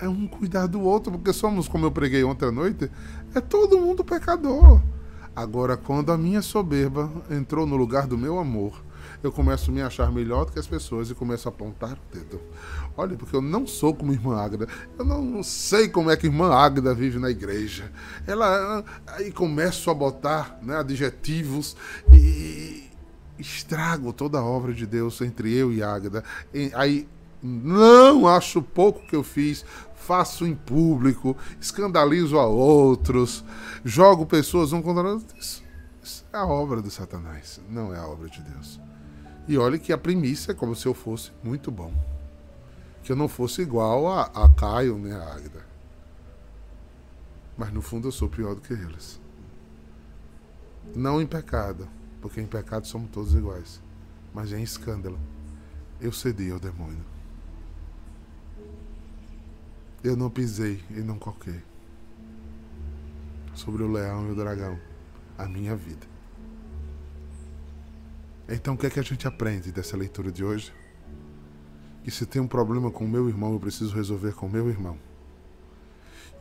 É 0.00 0.08
um 0.08 0.26
cuidar 0.26 0.66
do 0.66 0.80
outro, 0.80 1.12
porque 1.12 1.32
somos, 1.32 1.68
como 1.68 1.86
eu 1.86 1.92
preguei 1.92 2.24
ontem 2.24 2.46
à 2.46 2.50
noite, 2.50 2.90
é 3.32 3.40
todo 3.40 3.78
mundo 3.78 4.04
pecador. 4.04 4.82
Agora, 5.34 5.76
quando 5.76 6.10
a 6.10 6.18
minha 6.18 6.42
soberba 6.42 7.08
entrou 7.30 7.66
no 7.66 7.76
lugar 7.76 8.08
do 8.08 8.18
meu 8.18 8.40
amor, 8.40 8.82
eu 9.22 9.30
começo 9.30 9.70
a 9.70 9.74
me 9.74 9.80
achar 9.80 10.10
melhor 10.10 10.44
do 10.44 10.50
que 10.50 10.58
as 10.58 10.66
pessoas 10.66 11.08
e 11.08 11.14
começo 11.14 11.48
a 11.48 11.52
apontar 11.52 11.92
o 11.92 12.14
dedo. 12.16 12.40
Olha, 12.96 13.16
porque 13.16 13.36
eu 13.36 13.40
não 13.40 13.64
sou 13.64 13.94
como 13.94 14.12
irmã 14.12 14.36
Águeda. 14.36 14.66
Eu 14.98 15.04
não 15.04 15.40
sei 15.40 15.88
como 15.88 16.10
é 16.10 16.16
que 16.16 16.26
irmã 16.26 16.52
Águeda 16.52 16.92
vive 16.92 17.20
na 17.20 17.30
igreja. 17.30 17.92
Ela 18.26 18.84
aí 19.06 19.30
começo 19.30 19.88
a 19.88 19.94
botar 19.94 20.58
né, 20.60 20.78
adjetivos 20.78 21.76
e 22.12 22.83
estrago 23.38 24.12
toda 24.12 24.38
a 24.38 24.44
obra 24.44 24.72
de 24.72 24.86
Deus 24.86 25.20
entre 25.20 25.52
eu 25.52 25.72
e 25.72 25.82
Águeda. 25.82 26.22
Aí 26.74 27.08
não 27.42 28.26
acho 28.26 28.62
pouco 28.62 29.06
que 29.06 29.14
eu 29.14 29.22
fiz, 29.22 29.64
faço 29.94 30.46
em 30.46 30.54
público, 30.54 31.36
escandalizo 31.60 32.38
a 32.38 32.46
outros, 32.46 33.44
jogo 33.84 34.24
pessoas 34.24 34.72
um 34.72 34.80
contra 34.80 35.02
outros. 35.02 35.62
Isso 36.02 36.24
é 36.32 36.36
a 36.36 36.46
obra 36.46 36.80
do 36.82 36.90
Satanás, 36.90 37.60
não 37.68 37.94
é 37.94 37.98
a 37.98 38.06
obra 38.06 38.28
de 38.28 38.40
Deus. 38.42 38.80
E 39.46 39.58
olhe 39.58 39.78
que 39.78 39.92
a 39.92 39.98
primícia 39.98 40.52
é 40.52 40.54
como 40.54 40.74
se 40.74 40.86
eu 40.86 40.94
fosse 40.94 41.32
muito 41.42 41.70
bom. 41.70 41.92
Que 43.02 43.12
eu 43.12 43.16
não 43.16 43.28
fosse 43.28 43.60
igual 43.60 44.06
a, 44.08 44.22
a 44.22 44.48
Caio 44.48 44.96
nem 44.98 45.12
a 45.12 45.34
Águida. 45.34 45.66
Mas 47.56 47.72
no 47.72 47.82
fundo 47.82 48.08
eu 48.08 48.12
sou 48.12 48.28
pior 48.28 48.54
do 48.54 48.62
que 48.62 48.72
eles. 48.72 49.20
Não 50.94 51.20
em 51.20 51.26
pecado, 51.26 51.88
porque 52.24 52.40
em 52.40 52.46
pecado 52.46 52.86
somos 52.86 53.10
todos 53.10 53.34
iguais. 53.34 53.82
Mas 54.32 54.50
em 54.50 54.62
escândalo, 54.62 55.18
eu 56.00 56.10
cedi 56.10 56.50
ao 56.50 56.58
demônio. 56.58 57.04
Eu 60.02 60.16
não 60.16 60.30
pisei 60.30 60.82
e 60.88 61.00
não 61.00 61.18
coquei 61.18 61.62
sobre 63.52 63.82
o 63.82 63.92
leão 63.92 64.26
e 64.26 64.32
o 64.32 64.34
dragão, 64.34 64.80
a 65.36 65.44
minha 65.44 65.76
vida. 65.76 66.06
Então 68.48 68.72
o 68.72 68.78
que 68.78 68.86
é 68.86 68.90
que 68.90 69.00
a 69.00 69.04
gente 69.04 69.28
aprende 69.28 69.70
dessa 69.70 69.94
leitura 69.94 70.32
de 70.32 70.42
hoje? 70.42 70.72
Que 72.02 72.10
se 72.10 72.24
tem 72.24 72.40
um 72.40 72.48
problema 72.48 72.90
com 72.90 73.04
o 73.04 73.08
meu 73.08 73.28
irmão, 73.28 73.52
eu 73.52 73.60
preciso 73.60 73.94
resolver 73.94 74.32
com 74.32 74.46
o 74.46 74.50
meu 74.50 74.70
irmão. 74.70 74.98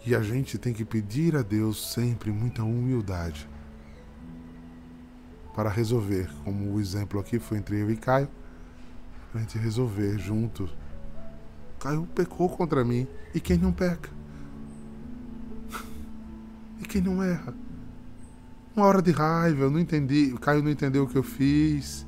E 0.05 0.15
a 0.15 0.21
gente 0.21 0.57
tem 0.57 0.71
que 0.71 0.85
pedir 0.85 1.35
a 1.35 1.41
Deus 1.41 1.91
sempre 1.91 2.31
muita 2.31 2.63
humildade 2.63 3.49
para 5.55 5.69
resolver, 5.69 6.29
como 6.43 6.73
o 6.73 6.79
exemplo 6.79 7.19
aqui 7.19 7.39
foi 7.39 7.57
entre 7.57 7.79
eu 7.79 7.91
e 7.91 7.95
Caio, 7.95 8.29
para 9.31 9.39
a 9.39 9.43
gente 9.43 9.57
resolver 9.57 10.17
junto. 10.17 10.69
Caio 11.79 12.07
pecou 12.15 12.49
contra 12.49 12.83
mim, 12.83 13.07
e 13.33 13.39
quem 13.39 13.57
não 13.57 13.71
peca? 13.71 14.09
E 16.79 16.85
quem 16.85 17.01
não 17.01 17.23
erra? 17.23 17.53
Uma 18.75 18.87
hora 18.87 19.01
de 19.01 19.11
raiva, 19.11 19.61
eu 19.61 19.71
não 19.71 19.79
entendi. 19.79 20.31
O 20.33 20.39
Caio 20.39 20.63
não 20.63 20.71
entendeu 20.71 21.03
o 21.03 21.07
que 21.07 21.15
eu 21.15 21.23
fiz. 21.23 22.07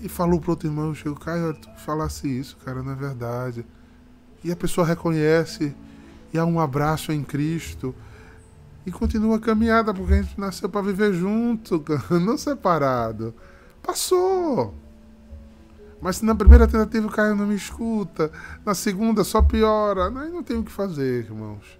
E 0.00 0.08
falou 0.08 0.40
pro 0.40 0.52
outro 0.52 0.68
irmão, 0.68 0.94
chegou, 0.94 1.18
Caio, 1.18 1.52
tu 1.54 1.68
falasse 1.78 2.28
isso, 2.28 2.56
cara, 2.64 2.82
não 2.82 2.92
é 2.92 2.94
verdade. 2.94 3.66
E 4.44 4.52
a 4.52 4.56
pessoa 4.56 4.86
reconhece, 4.86 5.74
e 6.32 6.38
há 6.38 6.44
um 6.44 6.60
abraço 6.60 7.10
em 7.10 7.24
Cristo. 7.24 7.94
E 8.86 8.92
continua 8.92 9.36
a 9.36 9.40
caminhada, 9.40 9.94
porque 9.94 10.12
a 10.12 10.22
gente 10.22 10.38
nasceu 10.38 10.68
para 10.68 10.82
viver 10.82 11.12
junto, 11.14 11.82
não 12.10 12.36
separado. 12.36 13.34
Passou. 13.82 14.74
Mas 16.00 16.16
se 16.16 16.24
na 16.24 16.34
primeira 16.34 16.66
tentativa 16.66 17.06
o 17.06 17.10
Caio 17.10 17.34
não 17.34 17.46
me 17.46 17.54
escuta, 17.54 18.30
na 18.64 18.74
segunda 18.74 19.24
só 19.24 19.40
piora, 19.40 20.08
aí 20.08 20.30
não 20.30 20.42
tem 20.42 20.58
o 20.58 20.62
que 20.62 20.70
fazer, 20.70 21.24
irmãos. 21.24 21.78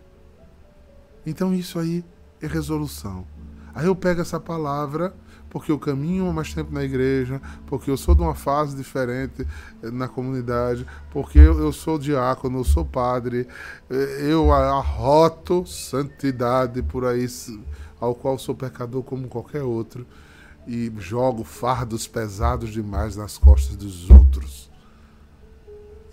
Então 1.26 1.52
isso 1.52 1.78
aí 1.78 2.02
é 2.40 2.46
resolução. 2.46 3.26
Aí 3.74 3.86
eu 3.86 3.94
pego 3.94 4.22
essa 4.22 4.40
palavra, 4.40 5.14
porque 5.54 5.70
eu 5.70 5.78
caminho 5.78 6.32
mais 6.32 6.52
tempo 6.52 6.74
na 6.74 6.82
igreja, 6.82 7.40
porque 7.64 7.88
eu 7.88 7.96
sou 7.96 8.12
de 8.12 8.22
uma 8.22 8.34
fase 8.34 8.74
diferente 8.74 9.46
eh, 9.84 9.90
na 9.92 10.08
comunidade, 10.08 10.84
porque 11.12 11.38
eu, 11.38 11.70
sou 11.70 11.96
diácono, 11.96 12.58
eu 12.58 12.64
sou 12.64 12.84
padre, 12.84 13.46
eh, 13.88 14.18
eu 14.32 14.52
arroto 14.52 15.64
santidade 15.64 16.82
por 16.82 17.06
aí, 17.06 17.24
ao 18.00 18.16
qual 18.16 18.36
sou 18.36 18.52
pecador 18.52 19.04
como 19.04 19.28
qualquer 19.28 19.62
outro, 19.62 20.04
e 20.66 20.92
jogo 20.98 21.44
fardos 21.44 22.08
pesados 22.08 22.70
demais 22.70 23.14
nas 23.14 23.38
costas 23.38 23.76
dos 23.76 24.10
outros. 24.10 24.68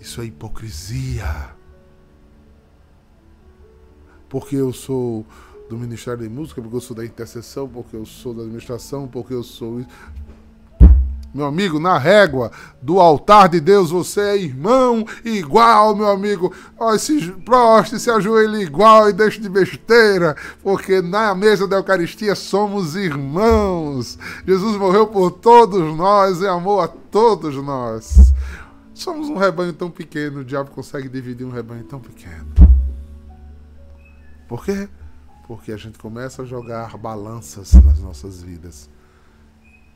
Isso 0.00 0.20
é 0.20 0.26
hipocrisia. 0.26 1.50
Porque 4.28 4.54
eu 4.54 4.72
sou 4.72 5.26
do 5.72 5.78
Ministério 5.78 6.22
de 6.22 6.28
Música, 6.28 6.60
porque 6.60 6.76
eu 6.76 6.80
sou 6.82 6.94
da 6.94 7.04
intercessão, 7.04 7.66
porque 7.66 7.96
eu 7.96 8.04
sou 8.04 8.34
da 8.34 8.42
administração, 8.42 9.08
porque 9.08 9.32
eu 9.32 9.42
sou. 9.42 9.82
Meu 11.34 11.46
amigo, 11.46 11.80
na 11.80 11.96
régua 11.96 12.52
do 12.82 13.00
altar 13.00 13.48
de 13.48 13.58
Deus, 13.58 13.90
você 13.90 14.20
é 14.20 14.36
irmão 14.36 15.02
igual, 15.24 15.96
meu 15.96 16.10
amigo. 16.10 16.52
Ó, 16.78 16.94
se 16.98 17.32
proste, 17.42 17.98
se 17.98 18.10
ajoelhe 18.10 18.60
igual 18.64 19.08
e 19.08 19.14
deixe 19.14 19.40
de 19.40 19.48
besteira, 19.48 20.36
porque 20.62 21.00
na 21.00 21.34
mesa 21.34 21.66
da 21.66 21.76
Eucaristia 21.76 22.34
somos 22.34 22.94
irmãos. 22.94 24.18
Jesus 24.46 24.76
morreu 24.76 25.06
por 25.06 25.30
todos 25.30 25.96
nós 25.96 26.42
e 26.42 26.46
amou 26.46 26.82
a 26.82 26.88
todos 26.88 27.54
nós. 27.56 28.34
Somos 28.92 29.30
um 29.30 29.38
rebanho 29.38 29.72
tão 29.72 29.90
pequeno, 29.90 30.40
o 30.40 30.44
diabo 30.44 30.70
consegue 30.70 31.08
dividir 31.08 31.46
um 31.46 31.50
rebanho 31.50 31.84
tão 31.84 31.98
pequeno. 31.98 32.52
Por 34.46 34.66
quê? 34.66 34.86
Porque 35.52 35.70
a 35.70 35.76
gente 35.76 35.98
começa 35.98 36.40
a 36.40 36.44
jogar 36.46 36.96
balanças 36.96 37.74
nas 37.74 37.98
nossas 37.98 38.42
vidas 38.42 38.88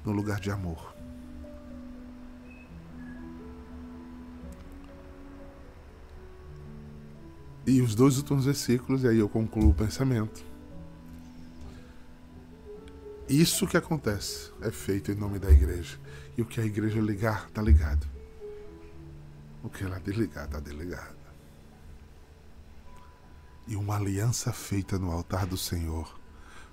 no 0.04 0.12
lugar 0.12 0.38
de 0.38 0.50
amor. 0.50 0.94
E 7.66 7.80
os 7.80 7.94
dois 7.94 8.18
últimos 8.18 8.44
versículos, 8.44 9.02
e 9.02 9.09
aí 9.09 9.18
eu 9.18 9.30
concluo 9.30 9.70
o 9.70 9.74
pensamento. 9.74 10.44
Isso 13.26 13.66
que 13.66 13.78
acontece 13.78 14.52
é 14.61 14.70
feito 14.70 15.11
em 15.11 15.14
nome 15.14 15.38
da 15.38 15.50
igreja. 15.50 15.98
E 16.36 16.42
o 16.42 16.44
que 16.44 16.61
a 16.61 16.66
igreja 16.66 17.00
ligar, 17.00 17.46
está 17.48 17.62
ligado. 17.62 18.07
O 19.64 19.70
que 19.70 19.84
ela 19.84 19.98
desligar, 20.00 20.44
está 20.44 20.61
desligado. 20.61 21.26
E 23.67 23.77
uma 23.77 23.97
aliança 23.97 24.53
feita 24.53 24.99
no 24.99 25.11
altar 25.11 25.47
do 25.47 25.57
Senhor, 25.57 26.19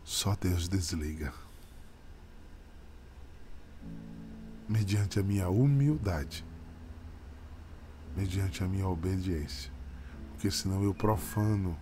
só 0.03 0.35
Deus 0.35 0.67
desliga. 0.67 1.33
Mediante 4.69 5.19
a 5.19 5.23
minha 5.23 5.49
humildade, 5.49 6.45
mediante 8.15 8.63
a 8.63 8.67
minha 8.67 8.87
obediência 8.87 9.73
porque 10.43 10.51
senão 10.51 10.83
eu 10.83 10.93
profano 10.93 11.79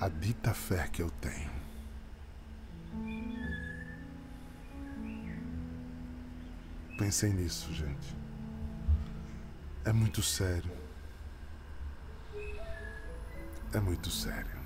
a 0.00 0.08
dita 0.08 0.52
fé 0.52 0.88
que 0.88 1.00
eu 1.00 1.08
tenho. 1.08 1.48
Pensem 6.98 7.32
nisso, 7.32 7.72
gente. 7.72 8.16
É 9.84 9.92
muito 9.92 10.24
sério. 10.24 10.77
É 13.72 13.80
muito 13.80 14.10
sério. 14.10 14.58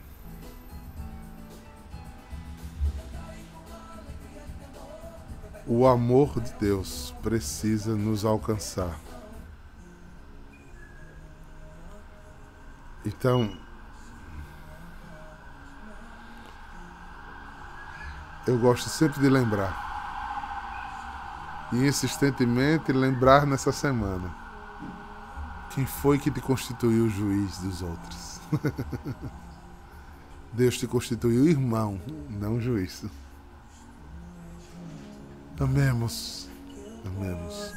O 5.67 5.87
amor 5.87 6.41
de 6.41 6.53
Deus 6.55 7.15
precisa 7.23 7.95
nos 7.95 8.25
alcançar. 8.25 8.99
Então, 13.05 13.57
eu 18.47 18.59
gosto 18.59 18.89
sempre 18.89 19.21
de 19.21 19.29
lembrar. 19.29 19.91
E 21.73 21.87
insistentemente 21.87 22.93
lembrar 22.93 23.47
nessa 23.47 23.73
semana. 23.73 24.31
Quem 25.71 25.87
foi 25.87 26.19
que 26.19 26.31
te 26.31 26.41
constituiu 26.41 27.09
juiz 27.09 27.59
dos 27.59 27.83
outros? 27.83 28.32
Deus 30.53 30.79
te 30.79 30.87
constituiu 30.87 31.49
irmão, 31.49 31.99
não 32.29 32.61
juiz. 32.61 33.05
Amemos. 35.59 36.49
Amemos. 37.07 37.73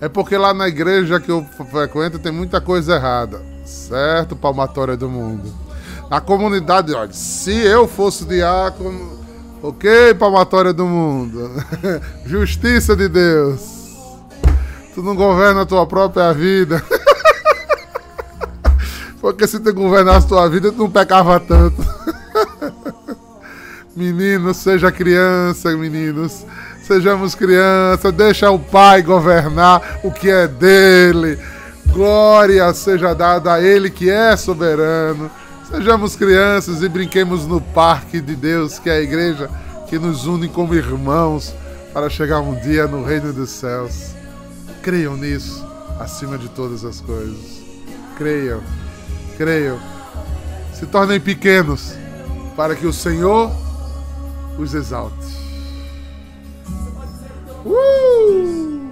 É 0.00 0.08
porque 0.08 0.36
lá 0.36 0.52
na 0.52 0.68
igreja 0.68 1.18
que 1.18 1.30
eu 1.30 1.44
frequento 1.70 2.18
tem 2.18 2.30
muita 2.30 2.60
coisa 2.60 2.96
errada. 2.96 3.42
Certo, 3.64 4.36
palmatória 4.36 4.96
do 4.96 5.08
mundo. 5.08 5.52
A 6.10 6.20
comunidade, 6.20 6.92
olha, 6.92 7.12
se 7.12 7.56
eu 7.56 7.88
fosse 7.88 8.24
diácono, 8.24 9.18
ok, 9.62 10.14
palmatória 10.14 10.72
do 10.72 10.84
mundo. 10.84 11.50
Justiça 12.26 12.94
de 12.94 13.08
Deus. 13.08 13.60
Tu 14.94 15.02
não 15.02 15.16
governa 15.16 15.62
a 15.62 15.66
tua 15.66 15.86
própria 15.86 16.32
vida. 16.32 16.82
Porque 19.24 19.46
se 19.46 19.58
tu 19.58 19.72
governasse 19.72 20.28
tua 20.28 20.46
vida, 20.50 20.70
tu 20.70 20.76
não 20.76 20.90
pecava 20.90 21.40
tanto. 21.40 21.82
Meninos, 23.96 24.58
seja 24.58 24.92
criança, 24.92 25.74
meninos. 25.74 26.44
Sejamos 26.82 27.34
crianças, 27.34 28.12
deixa 28.12 28.50
o 28.50 28.58
Pai 28.58 29.00
governar 29.00 30.00
o 30.04 30.10
que 30.12 30.28
é 30.28 30.46
dele. 30.46 31.38
Glória 31.86 32.70
seja 32.74 33.14
dada 33.14 33.54
a 33.54 33.62
Ele 33.62 33.88
que 33.88 34.10
é 34.10 34.36
soberano. 34.36 35.30
Sejamos 35.70 36.14
crianças 36.14 36.82
e 36.82 36.88
brinquemos 36.90 37.46
no 37.46 37.62
parque 37.62 38.20
de 38.20 38.36
Deus, 38.36 38.78
que 38.78 38.90
é 38.90 38.98
a 38.98 39.00
igreja 39.00 39.48
que 39.88 39.98
nos 39.98 40.26
une 40.26 40.50
como 40.50 40.74
irmãos 40.74 41.54
para 41.94 42.10
chegar 42.10 42.40
um 42.40 42.60
dia 42.60 42.86
no 42.86 43.02
reino 43.02 43.32
dos 43.32 43.48
céus. 43.48 44.10
Creiam 44.82 45.16
nisso 45.16 45.66
acima 45.98 46.36
de 46.36 46.50
todas 46.50 46.84
as 46.84 47.00
coisas. 47.00 47.64
Creiam, 48.18 48.60
creiam. 49.36 49.78
Se 50.72 50.86
tornem 50.86 51.20
pequenos 51.20 51.94
para 52.56 52.74
que 52.74 52.86
o 52.86 52.92
Senhor 52.92 53.50
os 54.58 54.74
exalte. 54.74 55.14
Uh! 57.64 58.90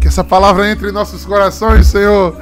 Que 0.00 0.08
essa 0.08 0.24
palavra 0.24 0.70
entre 0.70 0.88
em 0.88 0.92
nossos 0.92 1.24
corações, 1.24 1.86
Senhor, 1.86 2.36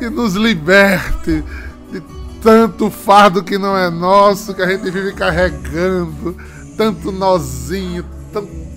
e 0.00 0.08
nos 0.08 0.34
liberte 0.34 1.44
de 1.90 2.02
tanto 2.42 2.90
fardo 2.90 3.42
que 3.42 3.58
não 3.58 3.76
é 3.76 3.90
nosso, 3.90 4.54
que 4.54 4.62
a 4.62 4.66
gente 4.68 4.90
vive 4.90 5.12
carregando, 5.12 6.36
tanto 6.76 7.10
nozinho, 7.10 8.04
tanto 8.32 8.67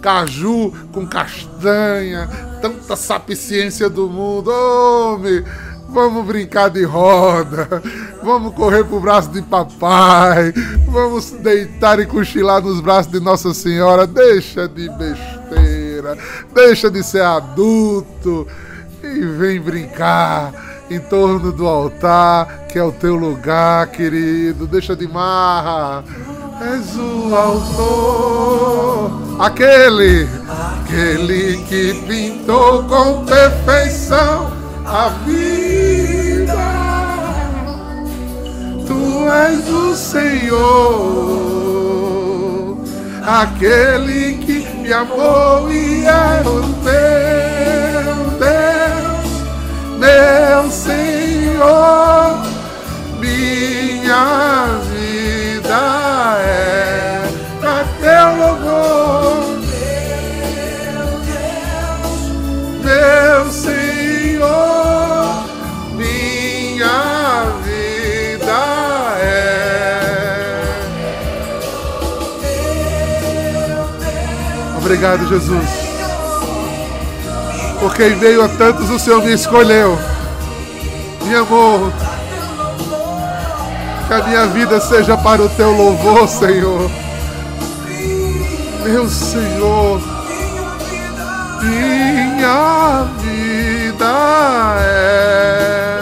caju 0.00 0.72
com 0.90 1.06
castanha, 1.06 2.28
tanta 2.62 2.96
sapiciência 2.96 3.90
do 3.90 4.08
mundo. 4.08 4.50
Homem, 4.50 5.44
vamos 5.88 6.24
brincar 6.26 6.70
de 6.70 6.84
roda, 6.84 7.82
vamos 8.22 8.54
correr 8.54 8.84
pro 8.84 8.98
braço 8.98 9.30
de 9.30 9.42
papai, 9.42 10.52
vamos 10.88 11.30
deitar 11.30 12.00
e 12.00 12.06
cochilar 12.06 12.62
nos 12.62 12.80
braços 12.80 13.12
de 13.12 13.20
Nossa 13.20 13.52
Senhora. 13.52 14.06
Deixa 14.06 14.66
de 14.66 14.88
besteira, 14.88 16.16
deixa 16.54 16.90
de 16.90 17.02
ser 17.02 17.22
adulto 17.22 18.46
e 19.02 19.24
vem 19.26 19.60
brincar 19.60 20.52
em 20.90 21.00
torno 21.00 21.52
do 21.52 21.66
altar, 21.66 22.66
que 22.68 22.78
é 22.78 22.84
o 22.84 22.92
teu 22.92 23.16
lugar, 23.16 23.86
querido. 23.88 24.66
Deixa 24.66 24.94
de 24.94 25.06
marra. 25.08 26.04
És 26.62 26.94
o 26.96 27.34
autor, 27.34 29.10
aquele, 29.40 30.28
aquele 30.48 31.56
que 31.64 31.92
pintou 32.06 32.84
com 32.84 33.24
perfeição 33.24 34.52
a 34.86 35.08
vida. 35.26 36.54
Tu 38.86 39.28
és 39.28 39.68
o 39.68 39.96
Senhor, 39.96 40.28
aquele 43.26 44.34
que 44.38 44.64
me 44.78 44.92
amou 44.92 45.68
e 45.72 46.04
é 46.04 46.42
o 46.46 46.62
teu 46.84 47.11
Obrigado, 75.02 75.26
Jesus. 75.26 75.68
Porque 77.80 78.04
em 78.04 78.16
meio 78.18 78.44
a 78.44 78.48
tantos 78.48 78.88
o 78.88 79.00
Senhor 79.00 79.20
me 79.24 79.32
escolheu, 79.32 79.98
me 81.24 81.34
amou. 81.34 81.92
Que 84.06 84.14
a 84.14 84.22
minha 84.22 84.46
vida 84.46 84.80
seja 84.80 85.16
para 85.16 85.42
o 85.42 85.48
teu 85.48 85.72
louvor, 85.72 86.28
Senhor. 86.28 86.88
Meu 88.84 89.08
Senhor, 89.08 90.00
minha 91.62 93.04
vida 93.18 94.06
é. 94.82 96.01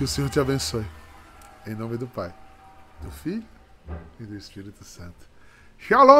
Que 0.00 0.04
o 0.04 0.08
Senhor 0.08 0.30
te 0.30 0.40
abençoe. 0.40 0.86
Em 1.66 1.74
nome 1.74 1.98
do 1.98 2.06
Pai, 2.06 2.32
do 3.02 3.10
Filho 3.10 3.44
e 4.18 4.24
do 4.24 4.34
Espírito 4.34 4.82
Santo. 4.82 5.28
Shalom! 5.76 6.16